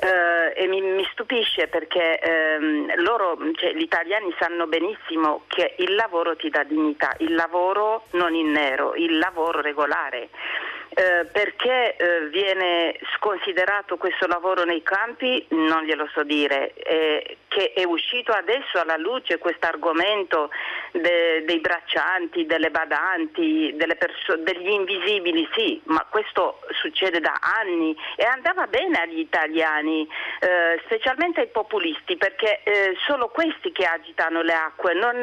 [0.00, 5.94] eh, e mi, mi, stupisce perché ehm, loro, cioè, gli italiani sanno benissimo che il
[5.94, 10.28] lavoro ti dà dignità, il lavoro non in nero, il lavoro regolare.
[10.98, 15.44] Eh, perché eh, viene sconsiderato questo lavoro nei campi?
[15.50, 20.48] Non glielo so dire, eh, che è uscito adesso alla luce questo argomento
[20.92, 28.24] de, dei braccianti, delle badanti, perso- degli invisibili, sì, ma questo succede da anni e
[28.24, 30.08] andava bene agli italiani,
[30.40, 35.22] eh, specialmente ai populisti, perché eh, sono questi che agitano le acque, non,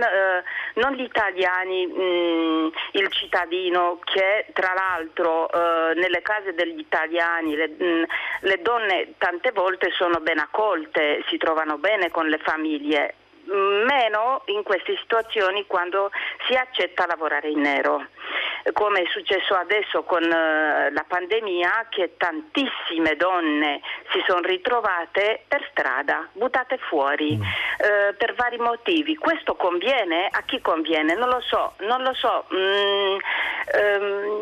[0.75, 7.55] non gli italiani, mh, mm, il cittadino che tra l'altro eh, nelle case degli italiani
[7.55, 8.03] le, mh, mm,
[8.41, 14.63] le donne tante volte sono ben accolte, si trovano bene con le famiglie, meno in
[14.63, 16.11] queste situazioni quando
[16.47, 18.07] si accetta lavorare in nero
[18.71, 25.67] come è successo adesso con uh, la pandemia che tantissime donne si sono ritrovate per
[25.71, 27.41] strada, buttate fuori mm.
[27.41, 29.17] uh, per vari motivi.
[29.17, 30.29] Questo conviene?
[30.31, 31.15] A chi conviene?
[31.15, 32.45] Non lo so, non lo so.
[32.53, 33.17] Mm,
[33.99, 34.32] um,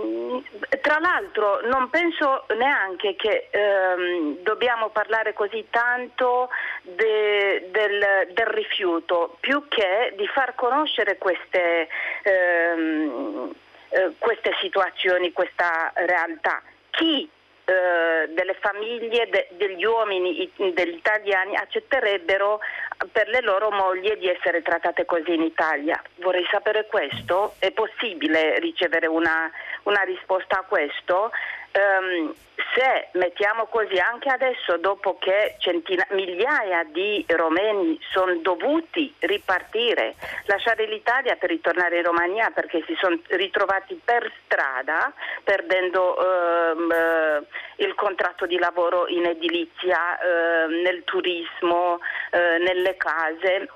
[0.82, 6.50] tra l'altro non penso neanche che um, dobbiamo parlare così tanto
[6.82, 11.88] de, del, del, rifiuto, più che di far conoscere queste
[12.24, 13.54] um,
[13.94, 16.62] eh, queste situazioni, questa realtà.
[16.92, 17.30] Chi
[17.72, 22.60] eh, delle famiglie, de, degli uomini, degli italiani accetterebbero
[23.14, 26.02] per le loro mogli di essere trattate così in Italia.
[26.18, 29.50] Vorrei sapere questo, è possibile ricevere una,
[29.84, 31.32] una risposta a questo?
[31.74, 32.34] Um,
[32.74, 40.86] se mettiamo così anche adesso dopo che centina- migliaia di romeni sono dovuti ripartire, lasciare
[40.86, 47.46] l'Italia per ritornare in Romania perché si sono ritrovati per strada perdendo um, uh,
[47.78, 52.00] il contratto di lavoro in edilizia, uh, nel turismo, uh,
[52.64, 53.70] nelle case,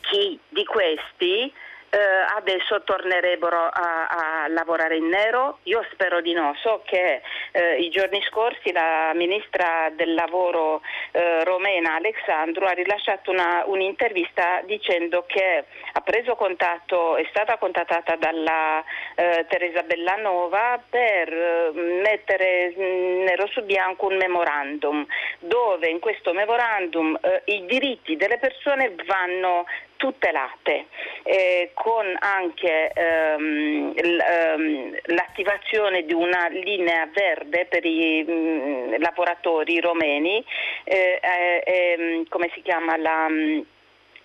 [0.00, 1.52] chi di questi
[1.90, 1.98] eh,
[2.36, 5.58] adesso tornerebbero a, a, lavorare in nero?
[5.64, 6.54] Io spero di no.
[6.62, 7.20] So che
[7.52, 14.60] eh, i giorni scorsi la ministra del lavoro eh, romena Alexandru ha rilasciato una, un'intervista
[14.64, 18.82] dicendo che ha preso contatto, è stata contattata dalla
[19.16, 25.04] eh, Teresa Bellanova per eh, mettere mm, nero su bianco un memorandum
[25.40, 29.66] dove in questo memorandum eh, i diritti delle persone vanno
[30.00, 30.86] tutelate,
[31.24, 39.78] eh, con anche ehm, ehm, l'attivazione di una linea verde per i mh, mm, lavoratori
[39.78, 40.42] romeni,
[40.84, 43.28] eh, eh, ehm, come si chiama la...
[43.28, 43.64] Mh,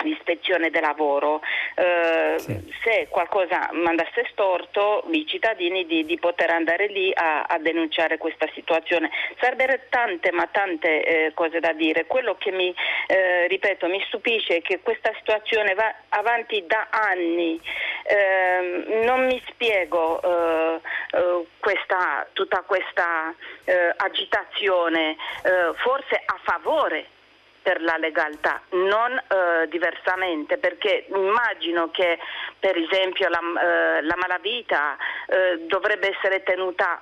[0.05, 1.41] l'ispezione del lavoro.
[1.75, 2.73] Eh, sì.
[2.83, 8.47] Se qualcosa mandasse storto, i cittadini di, di poter andare lì a, a, denunciare questa
[8.53, 9.09] situazione.
[9.39, 12.05] Sarebbero tante ma tante eh, cose da dire.
[12.05, 12.73] Quello che mi,
[13.07, 17.59] eh, ripeto, mi stupisce è che questa situazione va avanti da anni.
[18.07, 25.15] Ehm, non mi spiego eh, eh, questa, tutta questa eh, agitazione,
[25.75, 27.05] forse a favore
[27.65, 32.19] per la legalità, non eh, diversamente, perché immagino che
[32.59, 37.01] per esempio la, eh, la malavita eh, dovrebbe essere tenuta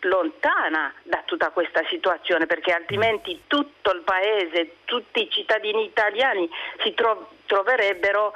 [0.00, 6.50] lontana da tutta questa situazione perché altrimenti tutto il paese, tutti i cittadini italiani
[6.82, 8.34] si tro- troverebbero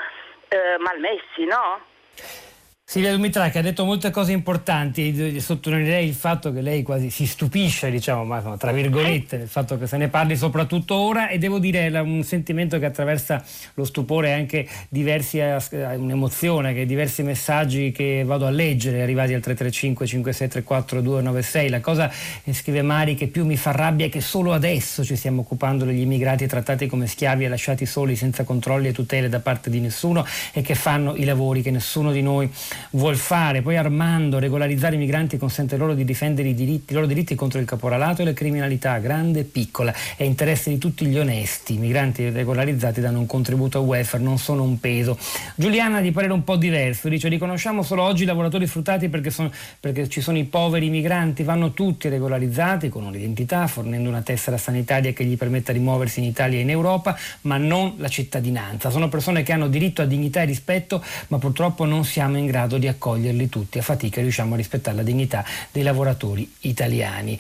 [0.49, 2.48] eh, malmessi, no?
[2.91, 7.27] Silvia Dumitra che ha detto molte cose importanti, sottolineerei il fatto che lei quasi si
[7.27, 11.59] stupisce, diciamo, ma tra virgolette, del fatto che se ne parli soprattutto ora e devo
[11.59, 15.59] dire è un sentimento che attraversa lo stupore anche diversi, eh,
[15.97, 21.69] un'emozione, che diversi messaggi che vado a leggere arrivati al 335 5634 296.
[21.69, 22.11] La cosa,
[22.43, 25.85] eh, scrive Mari, che più mi fa rabbia è che solo adesso ci stiamo occupando
[25.85, 29.79] degli immigrati trattati come schiavi e lasciati soli senza controlli e tutele da parte di
[29.79, 30.25] nessuno
[30.55, 32.51] e che fanno i lavori che nessuno di noi
[32.91, 33.63] vuol fare.
[33.63, 37.59] Poi Armando, regolarizzare i migranti consente loro di difendere i, diritti, i loro diritti contro
[37.61, 39.95] il caporalato e la criminalità, grande e piccola.
[40.17, 41.75] È interesse di tutti gli onesti.
[41.75, 45.19] I migranti regolarizzati danno un contributo al welfare, non sono un peso.
[45.55, 49.51] Giuliana di parere un po' diverso, dice riconosciamo solo oggi i lavoratori sfruttati perché, sono,
[49.81, 55.13] perché ci sono i poveri migranti, vanno tutti regolarizzati con un'identità, fornendo una tessera sanitaria
[55.13, 58.91] che gli permetta di muoversi in Italia e in Europa, ma non la cittadinanza.
[58.91, 62.68] Sono persone che hanno diritto a dignità e rispetto, ma purtroppo non siamo in grado
[62.77, 63.79] di accoglierli tutti.
[63.79, 67.39] A fatica riusciamo a rispettare la dignità dei lavoratori italiani.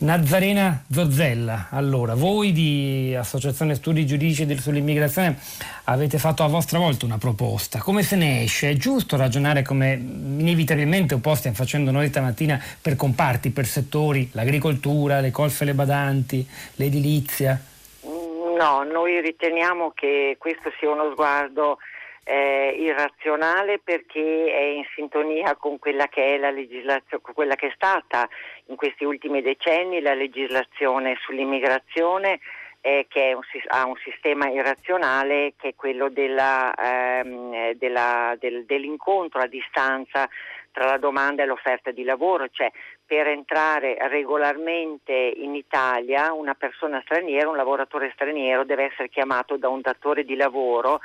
[0.00, 5.36] Nazarena Zozzella, allora, voi di Associazione Studi Giudici sull'immigrazione
[5.84, 7.80] avete fatto a vostra volta una proposta.
[7.80, 8.70] Come se ne esce?
[8.70, 15.18] È giusto ragionare come inevitabilmente po' stiamo facendo noi stamattina per comparti, per settori, l'agricoltura,
[15.18, 17.60] le colfe le badanti, l'edilizia?
[18.04, 21.78] No, noi riteniamo che questo sia uno sguardo
[22.28, 27.72] eh, irrazionale perché è in sintonia con quella che è la legislazione, quella che è
[27.74, 28.28] stata
[28.66, 32.38] in questi ultimi decenni la legislazione sull'immigrazione
[32.82, 39.40] eh, che un, ha un sistema irrazionale che è quello della, ehm, della, del, dell'incontro
[39.40, 40.28] a distanza
[40.70, 42.70] tra la domanda e l'offerta di lavoro, cioè
[43.06, 49.70] per entrare regolarmente in Italia una persona straniera, un lavoratore straniero deve essere chiamato da
[49.70, 51.00] un datore di lavoro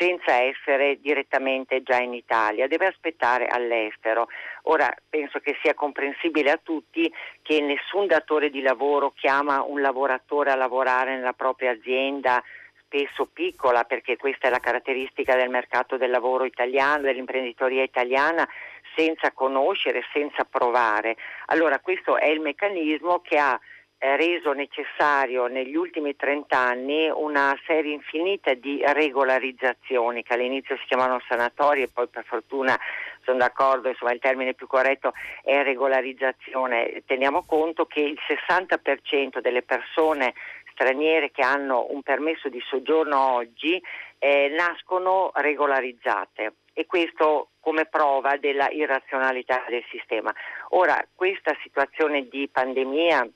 [0.00, 4.28] senza essere direttamente già in Italia, deve aspettare all'estero.
[4.62, 10.52] Ora penso che sia comprensibile a tutti che nessun datore di lavoro chiama un lavoratore
[10.52, 12.42] a lavorare nella propria azienda
[12.82, 18.48] spesso piccola, perché questa è la caratteristica del mercato del lavoro italiano, dell'imprenditoria italiana,
[18.96, 21.16] senza conoscere, senza provare.
[21.46, 23.60] Allora questo è il meccanismo che ha
[24.00, 31.20] reso necessario negli ultimi 30 anni una serie infinita di regolarizzazioni che all'inizio si chiamavano
[31.28, 32.78] sanatorie e poi per fortuna
[33.22, 37.02] sono d'accordo, insomma il termine più corretto è regolarizzazione.
[37.04, 40.32] Teniamo conto che il 60% delle persone
[40.72, 43.80] straniere che hanno un permesso di soggiorno oggi
[44.18, 50.32] eh, nascono regolarizzate e questo come prova della irrazionalità del sistema.
[50.70, 53.28] Ora, questa situazione di pandemia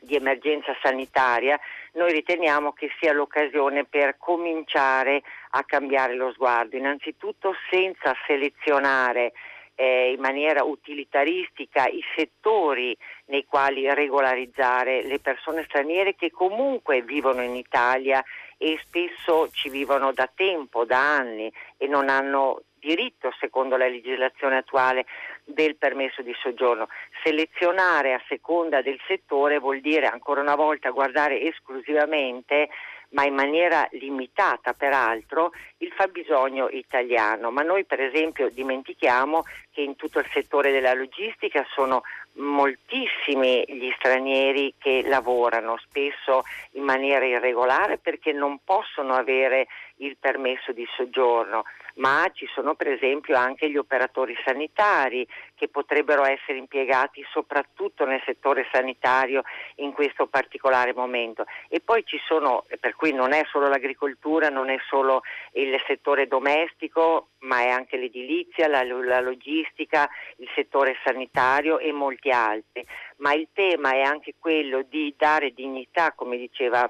[0.00, 1.58] di emergenza sanitaria,
[1.92, 9.32] noi riteniamo che sia l'occasione per cominciare a cambiare lo sguardo, innanzitutto senza selezionare
[9.80, 17.42] eh, in maniera utilitaristica i settori nei quali regolarizzare le persone straniere che comunque vivono
[17.42, 18.22] in Italia
[18.56, 24.58] e spesso ci vivono da tempo, da anni e non hanno diritto, secondo la legislazione
[24.58, 25.06] attuale,
[25.48, 26.88] del permesso di soggiorno.
[27.22, 32.68] Selezionare a seconda del settore vuol dire ancora una volta guardare esclusivamente
[33.10, 37.50] ma in maniera limitata peraltro, il fabbisogno italiano.
[37.50, 42.02] Ma noi per esempio dimentichiamo che in tutto il settore della logistica sono
[42.34, 49.66] moltissimi gli stranieri che lavorano, spesso in maniera irregolare perché non possono avere
[49.98, 51.64] il permesso di soggiorno
[51.98, 58.22] ma ci sono per esempio anche gli operatori sanitari che potrebbero essere impiegati soprattutto nel
[58.24, 59.42] settore sanitario
[59.76, 61.44] in questo particolare momento.
[61.68, 66.26] E poi ci sono, per cui non è solo l'agricoltura, non è solo il settore
[66.26, 72.86] domestico, ma è anche l'edilizia, la, la logistica, il settore sanitario e molti altri.
[73.16, 76.88] Ma il tema è anche quello di dare dignità, come diceva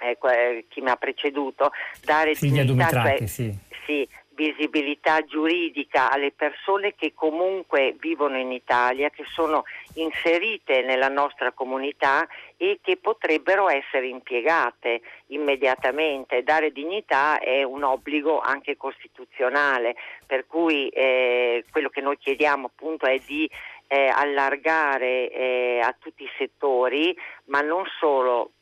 [0.00, 1.70] eh, chi mi ha preceduto,
[2.02, 3.68] dare Silvia dignità, cioè, sì.
[3.86, 4.08] Sì,
[4.40, 12.26] visibilità giuridica alle persone che comunque vivono in Italia, che sono inserite nella nostra comunità
[12.56, 16.42] e che potrebbero essere impiegate immediatamente.
[16.42, 19.94] Dare dignità è un obbligo anche costituzionale,
[20.26, 23.50] per cui eh, quello che noi chiediamo appunto è di
[23.88, 27.14] eh, allargare eh, a tutti i settori,
[27.46, 28.52] ma non solo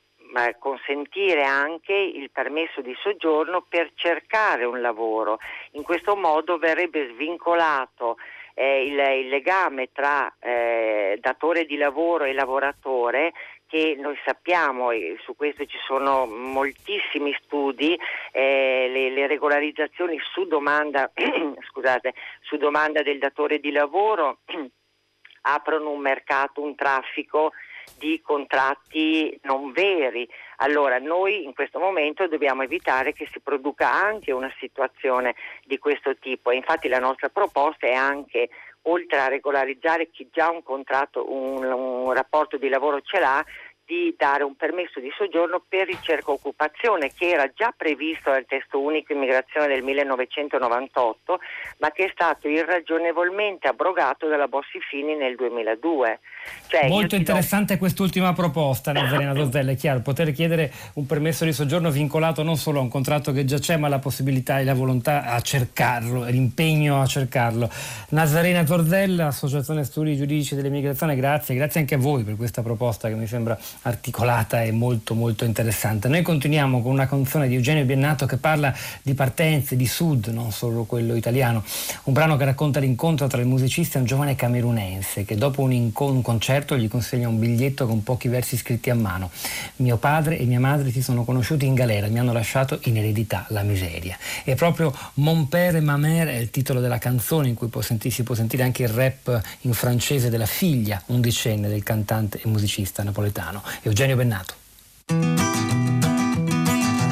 [0.58, 5.38] consentire anche il permesso di soggiorno per cercare un lavoro.
[5.72, 8.16] In questo modo verrebbe svincolato
[8.54, 13.32] eh, il, il, legame tra eh, datore di lavoro e lavoratore
[13.68, 17.98] che noi sappiamo, e su questo ci sono moltissimi studi,
[18.32, 21.10] eh, le, le, regolarizzazioni su domanda,
[21.70, 24.38] scusate, su domanda del datore di lavoro
[25.42, 27.52] aprono un mercato, un traffico
[27.96, 30.28] di contratti non veri.
[30.56, 36.16] Allora noi in questo momento dobbiamo evitare che si produca anche una situazione di questo
[36.16, 38.48] tipo infatti la nostra proposta è anche
[38.82, 43.44] oltre a regolarizzare chi già un contratto, un, un rapporto di lavoro ce l'ha,
[43.88, 48.78] di dare un permesso di soggiorno per ricerca occupazione che era già previsto dal testo
[48.78, 51.40] unico immigrazione del 1998
[51.78, 56.18] ma che è stato irragionevolmente abrogato dalla Bossi-Fini nel 2002.
[56.66, 57.78] Cioè, Molto interessante do...
[57.78, 62.80] quest'ultima proposta, Nazarena Dozzella, è chiaro, poter chiedere un permesso di soggiorno vincolato non solo
[62.80, 67.00] a un contratto che già c'è ma la possibilità e la volontà a cercarlo, l'impegno
[67.00, 67.70] a cercarlo.
[68.10, 73.14] Nazarena Torzella, Associazione Studi Giudici dell'Immigrazione, grazie, grazie anche a voi per questa proposta che
[73.14, 76.08] mi sembra articolata e molto molto interessante.
[76.08, 80.52] Noi continuiamo con una canzone di Eugenio Biennato che parla di partenze, di sud, non
[80.52, 81.64] solo quello italiano,
[82.04, 85.72] un brano che racconta l'incontro tra il musicista e un giovane camerunense che dopo un,
[85.72, 89.30] inco- un concerto gli consegna un biglietto con pochi versi scritti a mano.
[89.76, 93.46] Mio padre e mia madre si sono conosciuti in galera, mi hanno lasciato in eredità
[93.48, 94.16] la miseria.
[94.44, 97.80] E proprio Mon père et ma mère è il titolo della canzone in cui può
[97.80, 102.48] sentire, si può sentire anche il rap in francese della figlia undicenne del cantante e
[102.48, 103.62] musicista napoletano.
[103.86, 104.54] Eugenio Bennato.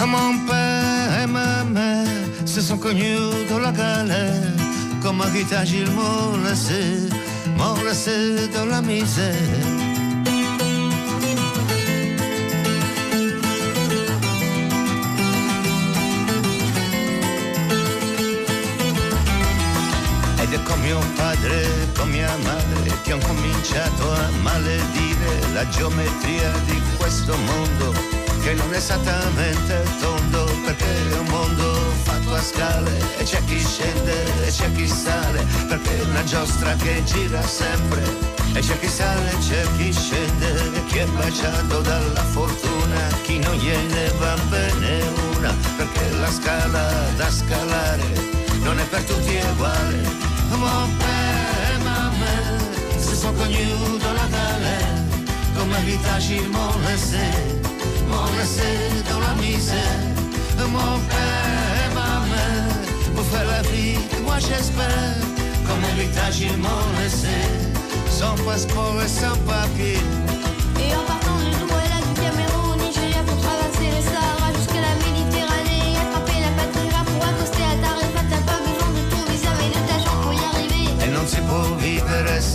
[0.07, 2.07] Mon père et ma mère
[2.45, 3.19] se sont connus
[3.51, 4.53] dans la galère,
[5.03, 7.09] comme héritage ils m'ont laissé,
[7.59, 9.86] m'ont laissé dans la misère.
[20.57, 26.81] È come mio padre, con mia madre, che ho cominciato a maledire la geometria di
[26.97, 27.93] questo mondo,
[28.41, 33.59] che non è esattamente tondo, perché è un mondo fatto a scale, e c'è chi
[33.59, 38.03] scende e c'è chi sale, perché è una giostra che gira sempre,
[38.55, 43.39] e c'è chi sale e c'è chi scende, e chi è baciato dalla fortuna, chi
[43.41, 45.03] non gliene va bene
[45.37, 52.11] una, perché la scala da scalare non è per tutti uguale mon père et ma
[52.23, 52.61] mère
[53.01, 53.75] se sont connus
[54.05, 54.97] dans la galère.
[55.57, 57.27] Comme héritage, ils m'ont laissé,
[58.09, 58.71] m'ont laissé
[59.11, 60.01] dans la misère.
[60.59, 62.77] Mon père et ma mère,
[63.15, 65.17] pour faire la vie que moi j'espère.
[65.67, 67.39] Comme héritage, ils m'ont laissé,
[68.11, 70.01] sans passeport et sans papier.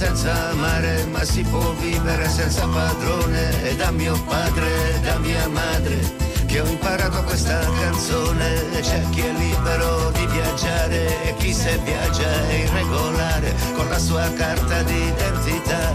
[0.02, 3.70] Senza amare, ma si può vivere senza padrone.
[3.70, 6.00] E da mio padre, da mia madre,
[6.48, 8.80] che ho imparato questa canzone.
[8.82, 14.28] C'è chi è libero di viaggiare e chi se viaggia è irregolare con la sua
[14.34, 15.94] carta d'identità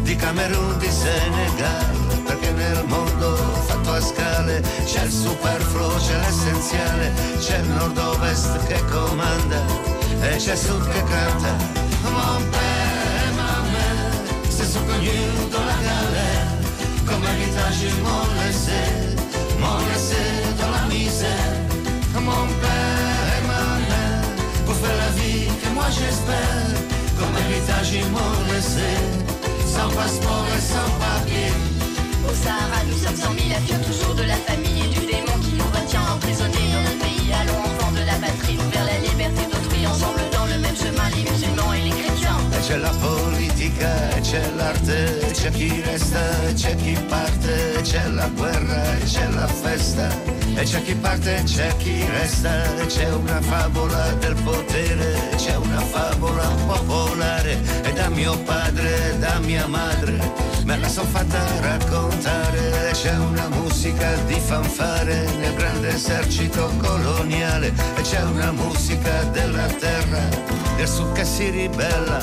[0.00, 1.94] di Camerun, di Senegal.
[2.24, 3.36] Perché nel mondo
[3.68, 9.62] fatto a scale c'è il superfluo, c'è l'essenziale, c'è il nord-ovest che comanda
[10.20, 11.84] e c'è sud che canta.
[12.10, 12.65] Mon
[14.76, 16.48] sont connus dans la galère,
[17.08, 18.82] comme héritage ils m'ont laissé,
[19.60, 20.22] m'ont laissé
[20.60, 21.54] dans la misère.
[22.30, 24.24] Mon père et ma mère,
[24.66, 26.66] pour faire la vie que moi j'espère,
[27.18, 28.90] comme héritage ils m'ont laissé,
[29.74, 31.52] sans passeport et sans papier.
[32.28, 35.25] Au Sahara, nous sommes cent mille affaires toujours de la famille et du démon
[42.66, 46.18] c'è la politica, c'è l'arte, c'è chi resta,
[46.52, 50.08] c'è chi parte, c'è la guerra, e c'è la festa,
[50.52, 52.50] e c'è chi parte, c'è chi resta,
[52.88, 59.68] c'è una favola del potere, c'è una favola popolare, e da mio padre, da mia
[59.68, 60.18] madre,
[60.64, 68.00] me la son fatta raccontare, c'è una musica di fanfare nel grande esercito coloniale, e
[68.02, 72.20] c'è una musica della terra, sud che si ribella.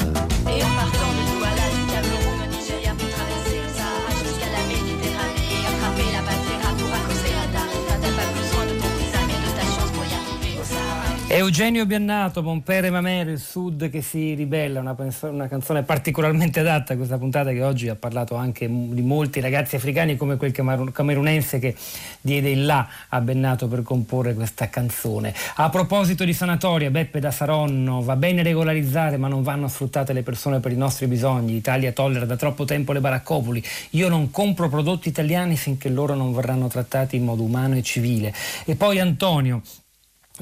[11.35, 16.95] Eugenio Biannato, Monpere Mamere, il Sud che si ribella, una, una, canzone particolarmente adatta a
[16.95, 20.51] questa puntata che oggi ha parlato anche di molti ragazzi africani come quel
[20.91, 21.75] camerunense che
[22.21, 25.33] diede il là a Bennato per comporre questa canzone.
[25.55, 30.21] A proposito di sanatoria, Beppe da Saronno, va bene regolarizzare ma non vanno sfruttate le
[30.21, 34.69] persone per i nostri bisogni, l'Italia tollera da troppo tempo le baraccopoli, io non compro
[34.69, 38.31] prodotti italiani finché loro non verranno trattati in modo umano e civile.
[38.65, 39.63] E poi Antonio,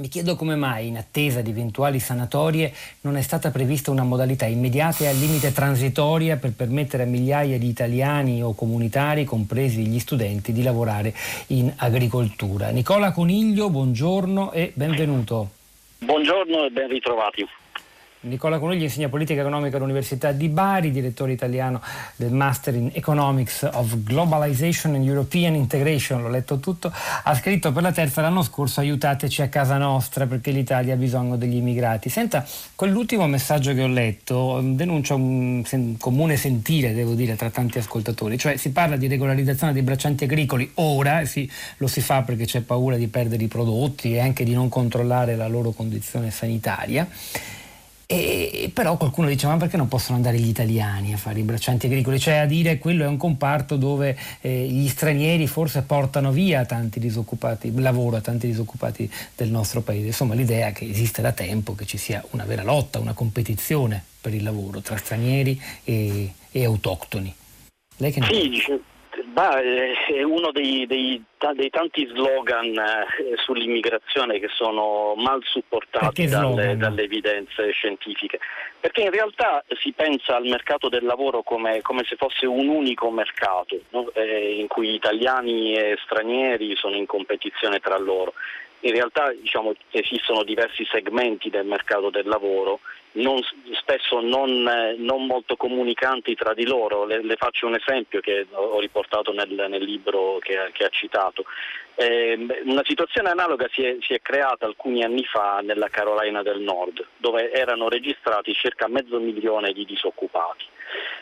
[0.01, 4.47] mi chiedo come mai, in attesa di eventuali sanatorie, non è stata prevista una modalità
[4.47, 9.99] immediata e al limite transitoria per permettere a migliaia di italiani o comunitari, compresi gli
[9.99, 11.13] studenti, di lavorare
[11.47, 12.69] in agricoltura.
[12.69, 15.51] Nicola Coniglio, buongiorno e benvenuto.
[15.99, 17.47] Buongiorno e ben ritrovati.
[18.23, 21.81] Nicola Coniglio insegna politica economica all'Università di Bari, direttore italiano
[22.15, 26.93] del Master in Economics of Globalization and European Integration, l'ho letto tutto,
[27.23, 31.35] ha scritto per la terza l'anno scorso aiutateci a casa nostra perché l'Italia ha bisogno
[31.35, 32.09] degli immigrati.
[32.09, 32.45] Senta,
[32.75, 37.79] quell'ultimo messaggio che ho letto mm, denuncia un sen- comune sentire, devo dire, tra tanti
[37.79, 42.45] ascoltatori, cioè si parla di regolarizzazione dei braccianti agricoli ora, sì, lo si fa perché
[42.45, 47.07] c'è paura di perdere i prodotti e anche di non controllare la loro condizione sanitaria
[48.11, 51.85] e, però qualcuno dice ma perché non possono andare gli italiani a fare i braccianti
[51.85, 52.19] agricoli?
[52.19, 56.99] Cioè a dire quello è un comparto dove eh, gli stranieri forse portano via tanti
[56.99, 60.07] disoccupati, lavoro a tanti disoccupati del nostro paese.
[60.07, 64.33] Insomma l'idea che esiste da tempo che ci sia una vera lotta, una competizione per
[64.33, 67.33] il lavoro tra stranieri e, e autoctoni.
[67.95, 68.81] Lei che ne sì,
[69.31, 71.23] Beh, è uno dei, dei,
[71.55, 78.39] dei tanti slogan eh, sull'immigrazione che sono mal supportati dalle, dalle, evidenze scientifiche,
[78.81, 83.09] perché in realtà si pensa al mercato del lavoro come, come se fosse un unico
[83.09, 84.11] mercato, no?
[84.15, 88.33] eh, in cui italiani e stranieri sono in competizione tra loro.
[88.81, 92.81] In realtà diciamo, esistono diversi segmenti del mercato del lavoro,
[93.13, 93.41] non,
[93.73, 97.05] spesso non, eh, non, molto comunicanti tra di loro.
[97.05, 101.43] Le, le, faccio un esempio che ho riportato nel, nel libro che, che, ha citato.
[101.95, 106.61] Eh, una situazione analoga si è, si è, creata alcuni anni fa nella Carolina del
[106.61, 110.65] Nord, dove erano registrati circa mezzo milione di disoccupati.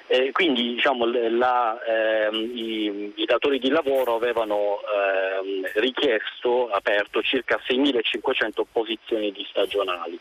[0.07, 7.59] Eh, quindi diciamo, la, ehm, i, i, datori di lavoro avevano ehm, richiesto, aperto circa
[7.63, 10.19] 6.500 posizioni di stagionali.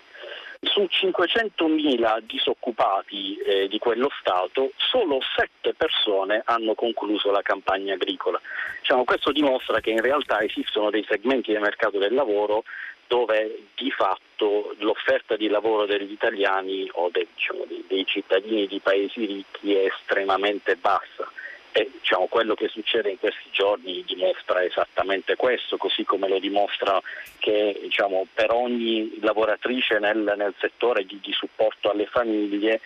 [0.60, 8.40] Su 500.000 disoccupati eh, di quello Stato, solo 7 persone hanno concluso la campagna agricola.
[8.80, 12.64] Diciamo, questo dimostra che in realtà esistono dei segmenti del mercato del lavoro
[13.06, 19.24] dove di fatto l'offerta di lavoro degli italiani o dei, diciamo, dei, cittadini di paesi
[19.24, 21.30] ricchi è estremamente bassa.
[21.78, 27.00] E diciamo, quello che succede in questi giorni dimostra esattamente questo, così come lo dimostra
[27.38, 32.80] che diciamo, per ogni lavoratrice nel, nel settore di, di, supporto alle famiglie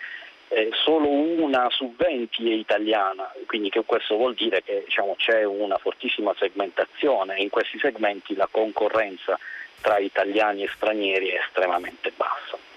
[0.49, 5.79] eh, solo una su 20 è italiana, quindi questo vuol dire che diciamo, c'è una
[5.79, 9.39] fortissima segmentazione e in questi segmenti la concorrenza
[9.81, 12.72] tra italiani e stranieri è estremamente bassa.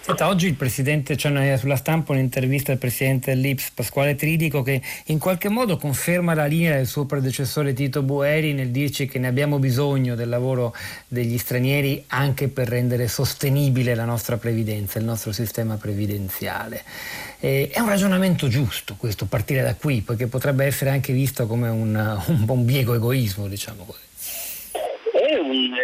[0.00, 5.18] Senta, oggi il Presidente, c'è sulla stampa un'intervista al Presidente dell'Ips, Pasquale Tridico, che in
[5.18, 9.58] qualche modo conferma la linea del suo predecessore Tito Bueri nel dirci che ne abbiamo
[9.58, 10.74] bisogno del lavoro
[11.08, 16.82] degli stranieri anche per rendere sostenibile la nostra previdenza, il nostro sistema previdenziale.
[17.40, 21.68] Eh, è un ragionamento giusto questo, partire da qui, perché potrebbe essere anche visto come
[21.68, 24.10] un, un, un biego egoismo, diciamo così.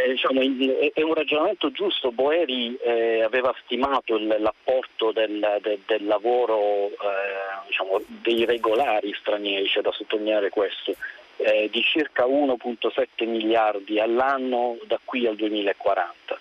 [0.09, 6.07] Eh, diciamo, è un, ragionamento giusto, Boeri eh, aveva stimato il, l'apporto del, del, del
[6.07, 10.95] lavoro eh, diciamo, dei regolari stranieri, c'è da sottolineare questo,
[11.37, 16.41] eh, di circa 1.7 miliardi all'anno da qui al 2040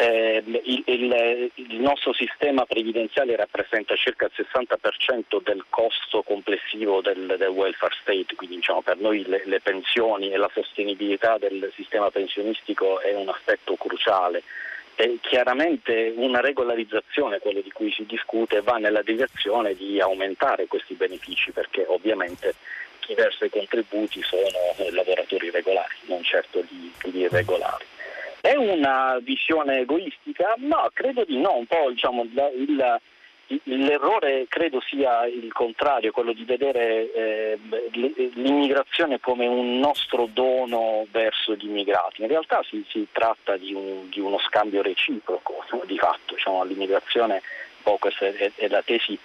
[0.00, 7.34] eh, il, il, il, nostro sistema previdenziale rappresenta circa il 60% del costo complessivo del,
[7.36, 12.10] del welfare state, quindi diciamo, per noi le, le, pensioni e la sostenibilità del sistema
[12.10, 14.42] pensionistico è un aspetto cruciale.
[14.94, 20.94] E chiaramente una regolarizzazione, quello di cui si discute, va nella direzione di aumentare questi
[20.94, 22.54] benefici perché ovviamente
[23.00, 24.48] chi versa i contributi sono
[24.92, 27.84] lavoratori regolari, non certo gli, gli irregolari.
[28.40, 30.54] È una visione egoistica?
[30.58, 33.00] No, credo di no, un po' diciamo, il,
[33.64, 37.58] l'errore credo sia il contrario, quello di vedere eh,
[38.34, 42.22] l'immigrazione come un nostro dono verso gli immigrati.
[42.22, 47.42] In realtà si, si tratta di, un, di, uno scambio reciproco di fatto, diciamo, l'immigrazione,
[47.82, 49.18] un questa è, è la tesi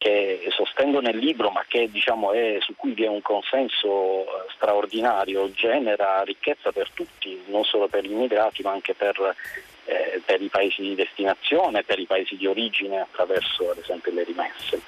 [0.00, 4.26] che sostengo nel libro ma che diciamo, è, su cui vi è un consenso eh,
[4.54, 9.36] straordinario, genera ricchezza per tutti, non solo per gli immigrati ma anche per
[9.84, 14.24] eh, per i paesi di destinazione, per i paesi di origine attraverso ad esempio le
[14.24, 14.80] rimesse.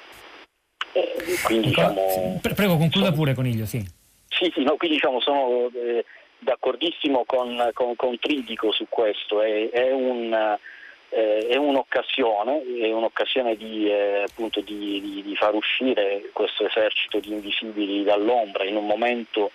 [0.93, 3.85] Eh, quindi, diciamo, prego, concluda sono, pure Coniglio, sì.
[4.29, 6.05] Sì, sì, no, quindi diciamo sono eh,
[6.39, 10.57] d'accordissimo con, con, con, Tridico su questo, è, è, un,
[11.13, 17.19] eh, è un'occasione, è un'occasione di, eh, appunto di, di, di, far uscire questo esercito
[17.19, 19.51] di invisibili dall'ombra in un momento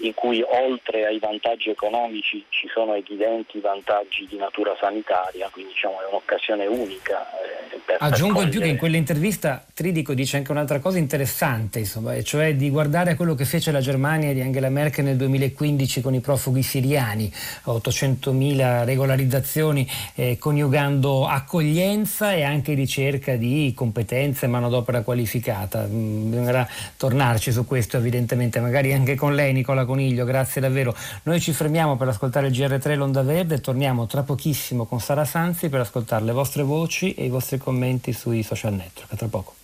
[0.00, 6.00] in cui oltre ai vantaggi economici ci sono evidenti vantaggi di natura sanitaria, quindi diciamo
[6.02, 7.26] è un'occasione unica.
[7.40, 12.54] Eh, Aggiungo in più che in quell'intervista Tridico dice anche un'altra cosa interessante, insomma, cioè
[12.54, 16.20] di guardare a quello che fece la Germania di Angela Merkel nel 2015 con i
[16.20, 17.32] profughi siriani,
[17.64, 25.86] 800.000 regolarizzazioni eh, coniugando accoglienza e anche ricerca di competenze e manodopera qualificata.
[25.86, 30.94] Mm, bisognerà tornarci su questo evidentemente, magari anche con lei Nicola Coniglio, grazie davvero.
[31.24, 35.24] Noi ci fermiamo per ascoltare il GR3 L'Onda Verde e torniamo tra pochissimo con Sara
[35.24, 39.12] Sanzi per ascoltare le vostre voci e i vostri commenti sui social network.
[39.12, 39.54] A tra poco.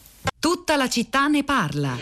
[0.40, 1.94] Tutta la città ne parla.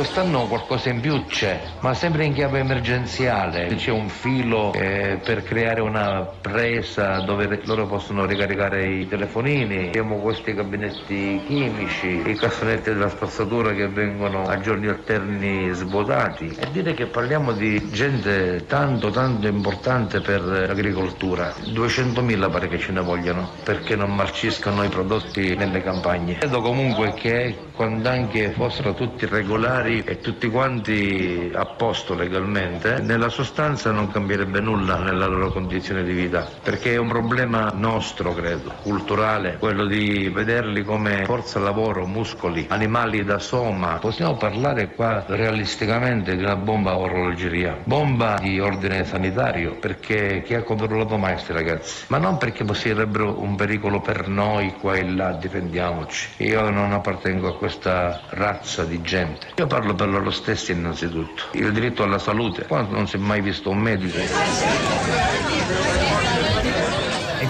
[0.00, 3.66] Quest'anno qualcosa in più c'è, ma sempre in chiave emergenziale.
[3.74, 9.88] C'è un filo eh, per creare una presa dove loro possono ricaricare i telefonini.
[9.88, 16.56] Abbiamo questi gabinetti chimici, i cassonetti della spazzatura che vengono a giorni alterni svuotati.
[16.58, 21.52] E dire che parliamo di gente tanto tanto importante per l'agricoltura.
[21.62, 26.38] 200.000 pare che ce ne vogliono perché non marciscano i prodotti nelle campagne.
[26.38, 33.30] Credo comunque che quando anche fossero tutti regolari e tutti quanti a posto legalmente, nella
[33.30, 38.74] sostanza non cambierebbe nulla nella loro condizione di vita, perché è un problema nostro, credo,
[38.82, 43.96] culturale, quello di vederli come forza lavoro, muscoli, animali da soma.
[43.96, 50.62] Possiamo parlare qua realisticamente di una bomba orologeria, bomba di ordine sanitario, perché chi ha
[50.62, 52.04] controllato mai questi ragazzi?
[52.08, 56.44] Ma non perché sarebbero un pericolo per noi qua e là, difendiamoci.
[56.44, 59.46] Io non appartengo a questa razza di gente.
[59.54, 61.44] Io parlo per loro stessi innanzitutto.
[61.52, 64.18] Il diritto alla salute, qua non si è mai visto un medico.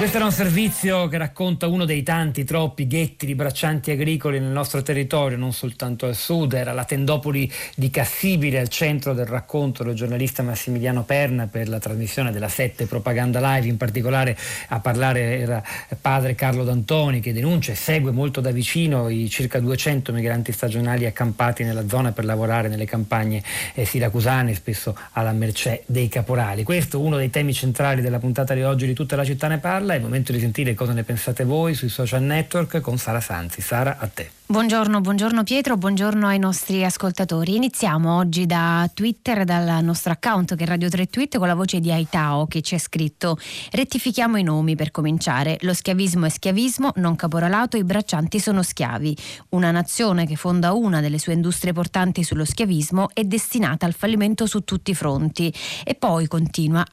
[0.01, 4.49] Questo era un servizio che racconta uno dei tanti, troppi ghetti di braccianti agricoli nel
[4.49, 9.85] nostro territorio, non soltanto al sud, era la tendopoli di Cassibile al centro del racconto
[9.85, 14.39] del giornalista Massimiliano Perna per la trasmissione della Sette Propaganda Live, in particolare
[14.69, 15.63] a parlare era
[16.01, 21.05] padre Carlo D'Antoni che denuncia e segue molto da vicino i circa 200 migranti stagionali
[21.05, 23.43] accampati nella zona per lavorare nelle campagne
[23.75, 26.63] eh, siracusane, spesso alla mercé dei caporali.
[26.63, 29.59] Questo è uno dei temi centrali della puntata di oggi di Tutta la città ne
[29.59, 33.21] parla è il momento di sentire cosa ne pensate voi sui social network con Sara
[33.21, 33.61] Sanzi.
[33.61, 34.31] Sara, a te.
[34.51, 37.55] Buongiorno, buongiorno Pietro, buongiorno ai nostri ascoltatori.
[37.55, 41.79] Iniziamo oggi da Twitter, dal nostro account che è Radio 3 Tweet con la voce
[41.79, 43.39] di Aitao che ci ha scritto
[43.71, 45.57] rettifichiamo i nomi per cominciare.
[45.61, 49.17] Lo schiavismo è schiavismo, non caporalato, i braccianti sono schiavi.
[49.51, 54.47] Una nazione che fonda una delle sue industrie portanti sullo schiavismo è destinata al fallimento
[54.47, 55.55] su tutti i fronti.
[55.85, 56.85] E poi continua,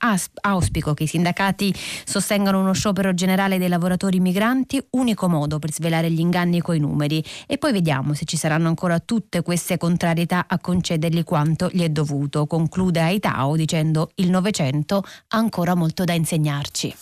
[0.41, 1.73] auspico che i sindacati
[2.05, 7.23] sostengano uno sciopero generale dei lavoratori migranti, unico modo per svelare gli inganni coi numeri
[7.45, 11.89] e poi vediamo se ci saranno ancora tutte queste contrarietà a concedergli quanto gli è
[11.89, 12.45] dovuto.
[12.45, 16.95] Conclude Aitao dicendo il Novecento ha ancora molto da insegnarci.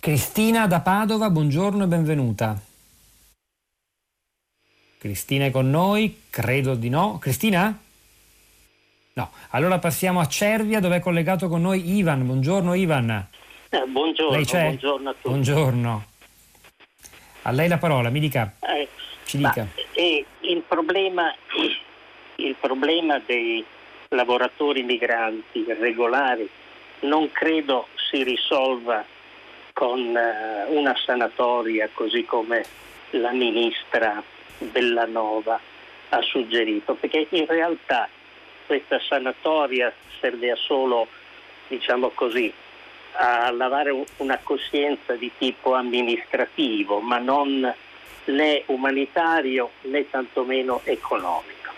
[0.00, 2.60] Cristina da Padova, buongiorno e benvenuta.
[4.98, 6.22] Cristina è con noi?
[6.30, 7.18] Credo di no.
[7.18, 7.76] Cristina?
[9.12, 9.30] No.
[9.50, 12.24] Allora passiamo a Cervia dove è collegato con noi Ivan.
[12.24, 13.26] Buongiorno Ivan.
[13.70, 15.28] Eh, buongiorno, buongiorno a tutti.
[15.28, 16.04] Buongiorno.
[17.42, 18.54] A lei la parola, mi dica.
[18.60, 18.88] Eh,
[19.24, 19.62] ci dica.
[19.62, 21.34] Ma, eh, il, problema,
[22.36, 23.64] il problema dei
[24.08, 26.48] lavoratori migranti regolari
[27.00, 29.04] non credo si risolva
[29.72, 32.64] con uh, una sanatoria così come
[33.10, 34.22] la ministra
[34.58, 35.60] Bellanova
[36.08, 38.08] ha suggerito, perché in realtà
[38.66, 41.06] questa sanatoria serve a solo,
[41.68, 42.52] diciamo così,
[43.20, 47.74] a lavare una coscienza di tipo amministrativo, ma non
[48.26, 51.72] né umanitario né tantomeno economico.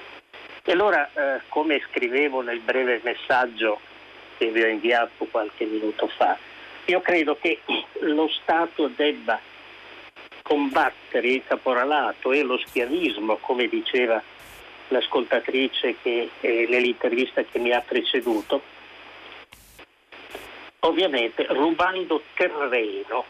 [0.62, 3.80] E allora, eh, come scrivevo nel breve messaggio
[4.36, 6.36] che vi ho inviato qualche minuto fa,
[6.84, 7.60] io credo che
[8.00, 9.40] lo Stato debba
[10.42, 14.22] combattere il caporalato e lo schiavismo, come diceva
[14.88, 18.60] l'ascoltatrice che, eh, nell'intervista che mi ha preceduto,
[20.80, 23.24] ovviamente rubando terreno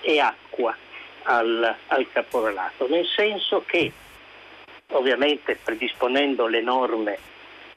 [0.00, 0.76] e acqua
[1.24, 3.92] al, al caporalato, nel senso che
[4.88, 7.18] ovviamente predisponendo le norme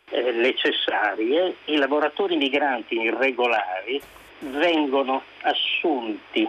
[0.09, 4.01] eh, necessarie, i lavoratori migranti irregolari
[4.39, 6.47] vengono assunti,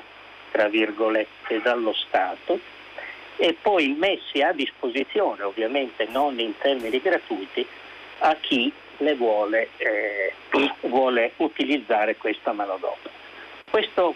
[0.50, 2.58] tra virgolette, dallo Stato
[3.36, 7.66] e poi messi a disposizione, ovviamente non in termini gratuiti,
[8.20, 10.32] a chi ne vuole, eh,
[10.88, 13.14] vuole utilizzare questa manodopera.
[13.68, 14.14] Questo,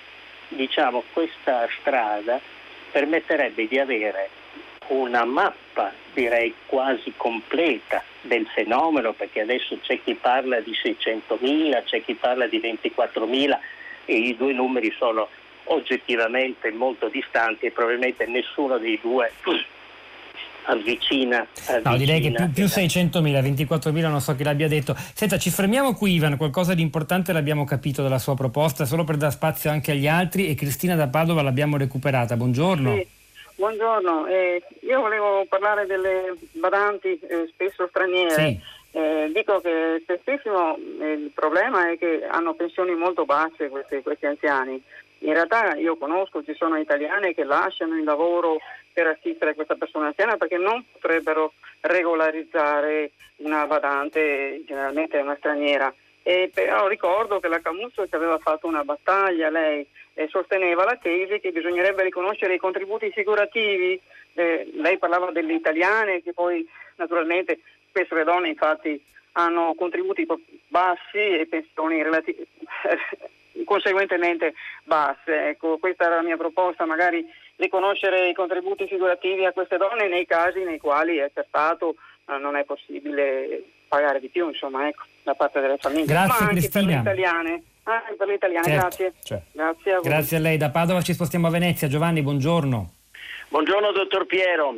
[0.49, 2.41] diciamo, questa strada
[2.91, 4.31] permetterebbe di avere
[4.89, 12.03] una mappa, direi quasi completa, del fenomeno, perché adesso c'è chi parla di 600.000, c'è
[12.03, 13.59] chi parla di 24.000
[14.05, 15.29] e i due numeri sono
[15.65, 19.33] oggettivamente molto distanti e probabilmente nessuno dei due
[20.71, 21.91] avvicina, avvicina.
[21.91, 24.95] No, direi che più, più 600.000, 24.000 non so chi l'abbia detto.
[25.15, 29.17] Senta, ci fermiamo qui Ivan, qualcosa di importante l'abbiamo capito dalla sua proposta, solo per
[29.17, 32.37] dar spazio anche agli altri e Cristina da Padova l'abbiamo recuperata.
[32.37, 32.95] Buongiorno.
[32.95, 33.07] Sì.
[33.61, 38.31] Buongiorno, eh, io volevo parlare delle badanti eh, spesso straniere.
[38.31, 38.61] Sì.
[38.93, 44.27] Eh, dico che spessissimo eh, il problema è che hanno pensioni molto basse questi, questi
[44.27, 44.83] anziani.
[45.23, 48.59] In realtà io conosco, ci sono italiane che lasciano il lavoro
[48.93, 55.93] per assistere questa persona anziana perché non potrebbero regolarizzare una badante, generalmente una straniera.
[56.23, 60.99] E però ricordo che la Camusso ci aveva fatto una battaglia, lei eh, sosteneva la
[61.01, 64.01] tesi che bisognerebbe riconoscere i contributi assicurativi,
[64.35, 66.67] eh, lei parlava delle italiane che poi
[66.97, 67.61] naturalmente
[67.91, 70.27] spesso le donne infatti hanno contributi
[70.69, 72.35] bassi e pensioni relati-
[73.65, 75.51] conseguentemente basse.
[75.51, 77.25] Ecco, questa era la mia proposta, magari
[77.57, 82.57] riconoscere i contributi figurativi a queste donne nei casi nei quali è accertato eh, non
[82.57, 86.07] è possibile pagare di più, insomma, ecco, da parte delle famiglie.
[86.07, 87.63] Grazie Ma anche per le italiane.
[87.83, 89.13] Anche per le italiane, Certo, grazie.
[89.23, 89.45] certo.
[89.53, 90.11] Grazie a voi.
[90.11, 90.57] Grazie a lei.
[90.57, 91.89] Da Padova ci spostiamo a Venezia.
[91.89, 92.93] Giovanni, buongiorno.
[93.49, 94.75] Buongiorno dottor Piero.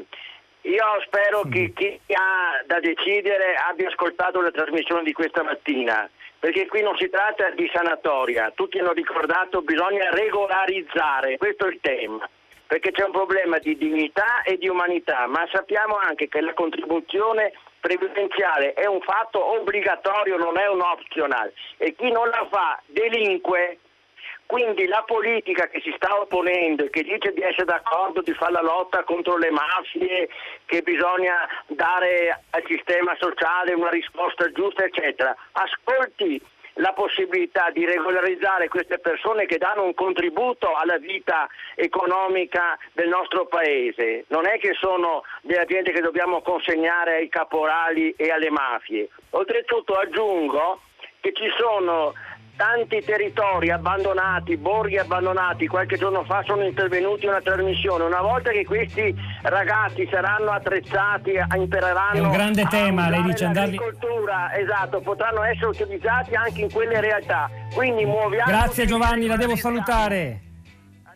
[0.63, 6.09] Io spero che chi ha da decidere abbia ascoltato la trasmissione di questa mattina,
[6.39, 11.79] perché qui non si tratta di sanatoria, tutti hanno ricordato bisogna regolarizzare, questo è il
[11.81, 12.29] tema,
[12.65, 17.53] perché c'è un problema di dignità e di umanità, ma sappiamo anche che la contribuzione
[17.81, 23.79] previdenziale è un fatto obbligatorio, non è un optional e chi non la fa delinque.
[24.47, 28.53] Quindi la politica che si sta opponendo e che dice di essere d'accordo di fare
[28.53, 30.29] la lotta contro le mafie,
[30.67, 36.41] che bisogna dare al sistema sociale una risposta giusta, eccetera, ascolti
[36.77, 43.47] la possibilità di regolarizzare queste persone che danno un contributo alla vita economica del nostro
[43.47, 44.25] paese.
[44.29, 49.09] Non è che sono della gente che dobbiamo consegnare ai caporali e alle mafie.
[49.31, 50.81] Oltretutto aggiungo
[51.21, 52.15] che ci sono
[52.57, 58.51] tanti territori abbandonati, borghi abbandonati, qualche giorno fa sono intervenuti in una trasmissione, una volta
[58.51, 63.79] che questi ragazzi saranno attrezzati, impereranno È un grande tema, lei dice andarli...
[64.55, 67.51] esatto, potranno essere utilizzati anche in quelle realtà.
[67.75, 70.52] Quindi muoviamo Grazie Giovanni, la devo salutare.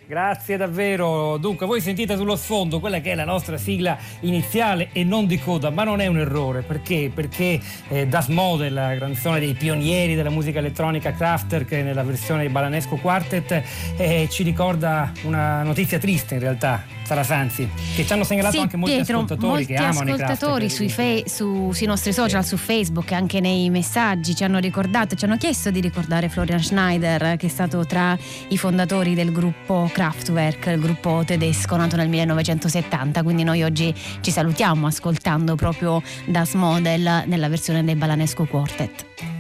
[0.09, 1.37] Grazie davvero.
[1.37, 5.37] Dunque, voi sentite sullo sfondo quella che è la nostra sigla iniziale e non di
[5.37, 6.63] coda, ma non è un errore.
[6.63, 7.11] Perché?
[7.13, 12.47] Perché eh, Das Model, la canzone dei pionieri della musica elettronica Crafter, che nella versione
[12.47, 13.63] di Balanesco Quartet,
[13.97, 18.61] eh, ci ricorda una notizia triste in realtà, Sara Sanzi, che ci hanno segnalato Sì,
[18.63, 22.57] anche molti Pietro, ascoltatori molti che amano ascoltatori sui, fe- su- sui nostri social, su
[22.57, 27.47] Facebook, anche nei messaggi ci hanno ricordato, ci hanno chiesto di ricordare Florian Schneider, che
[27.47, 33.23] è stato tra i fondatori del gruppo Kraftwerk, il gruppo tedesco nato nel 1970.
[33.23, 39.36] Quindi noi oggi ci salutiamo ascoltando proprio Das Model nella versione del Balanesco Quartet.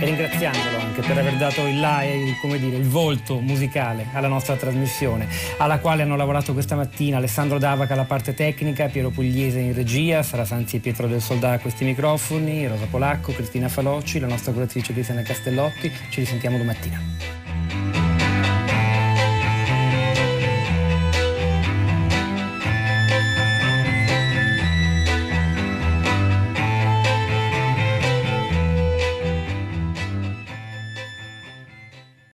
[0.00, 5.28] E ringraziandolo anche per aver dato il, come dire, il volto musicale alla nostra trasmissione,
[5.58, 10.22] alla quale hanno lavorato questa mattina Alessandro Davaca alla parte tecnica, Piero Pugliese in regia,
[10.22, 14.52] Sara Sanzi e Pietro del Soldà a questi microfoni, Rosa Polacco, Cristina Falocci, la nostra
[14.52, 15.90] curatrice Cristiana Castellotti.
[16.10, 17.37] Ci risentiamo domattina.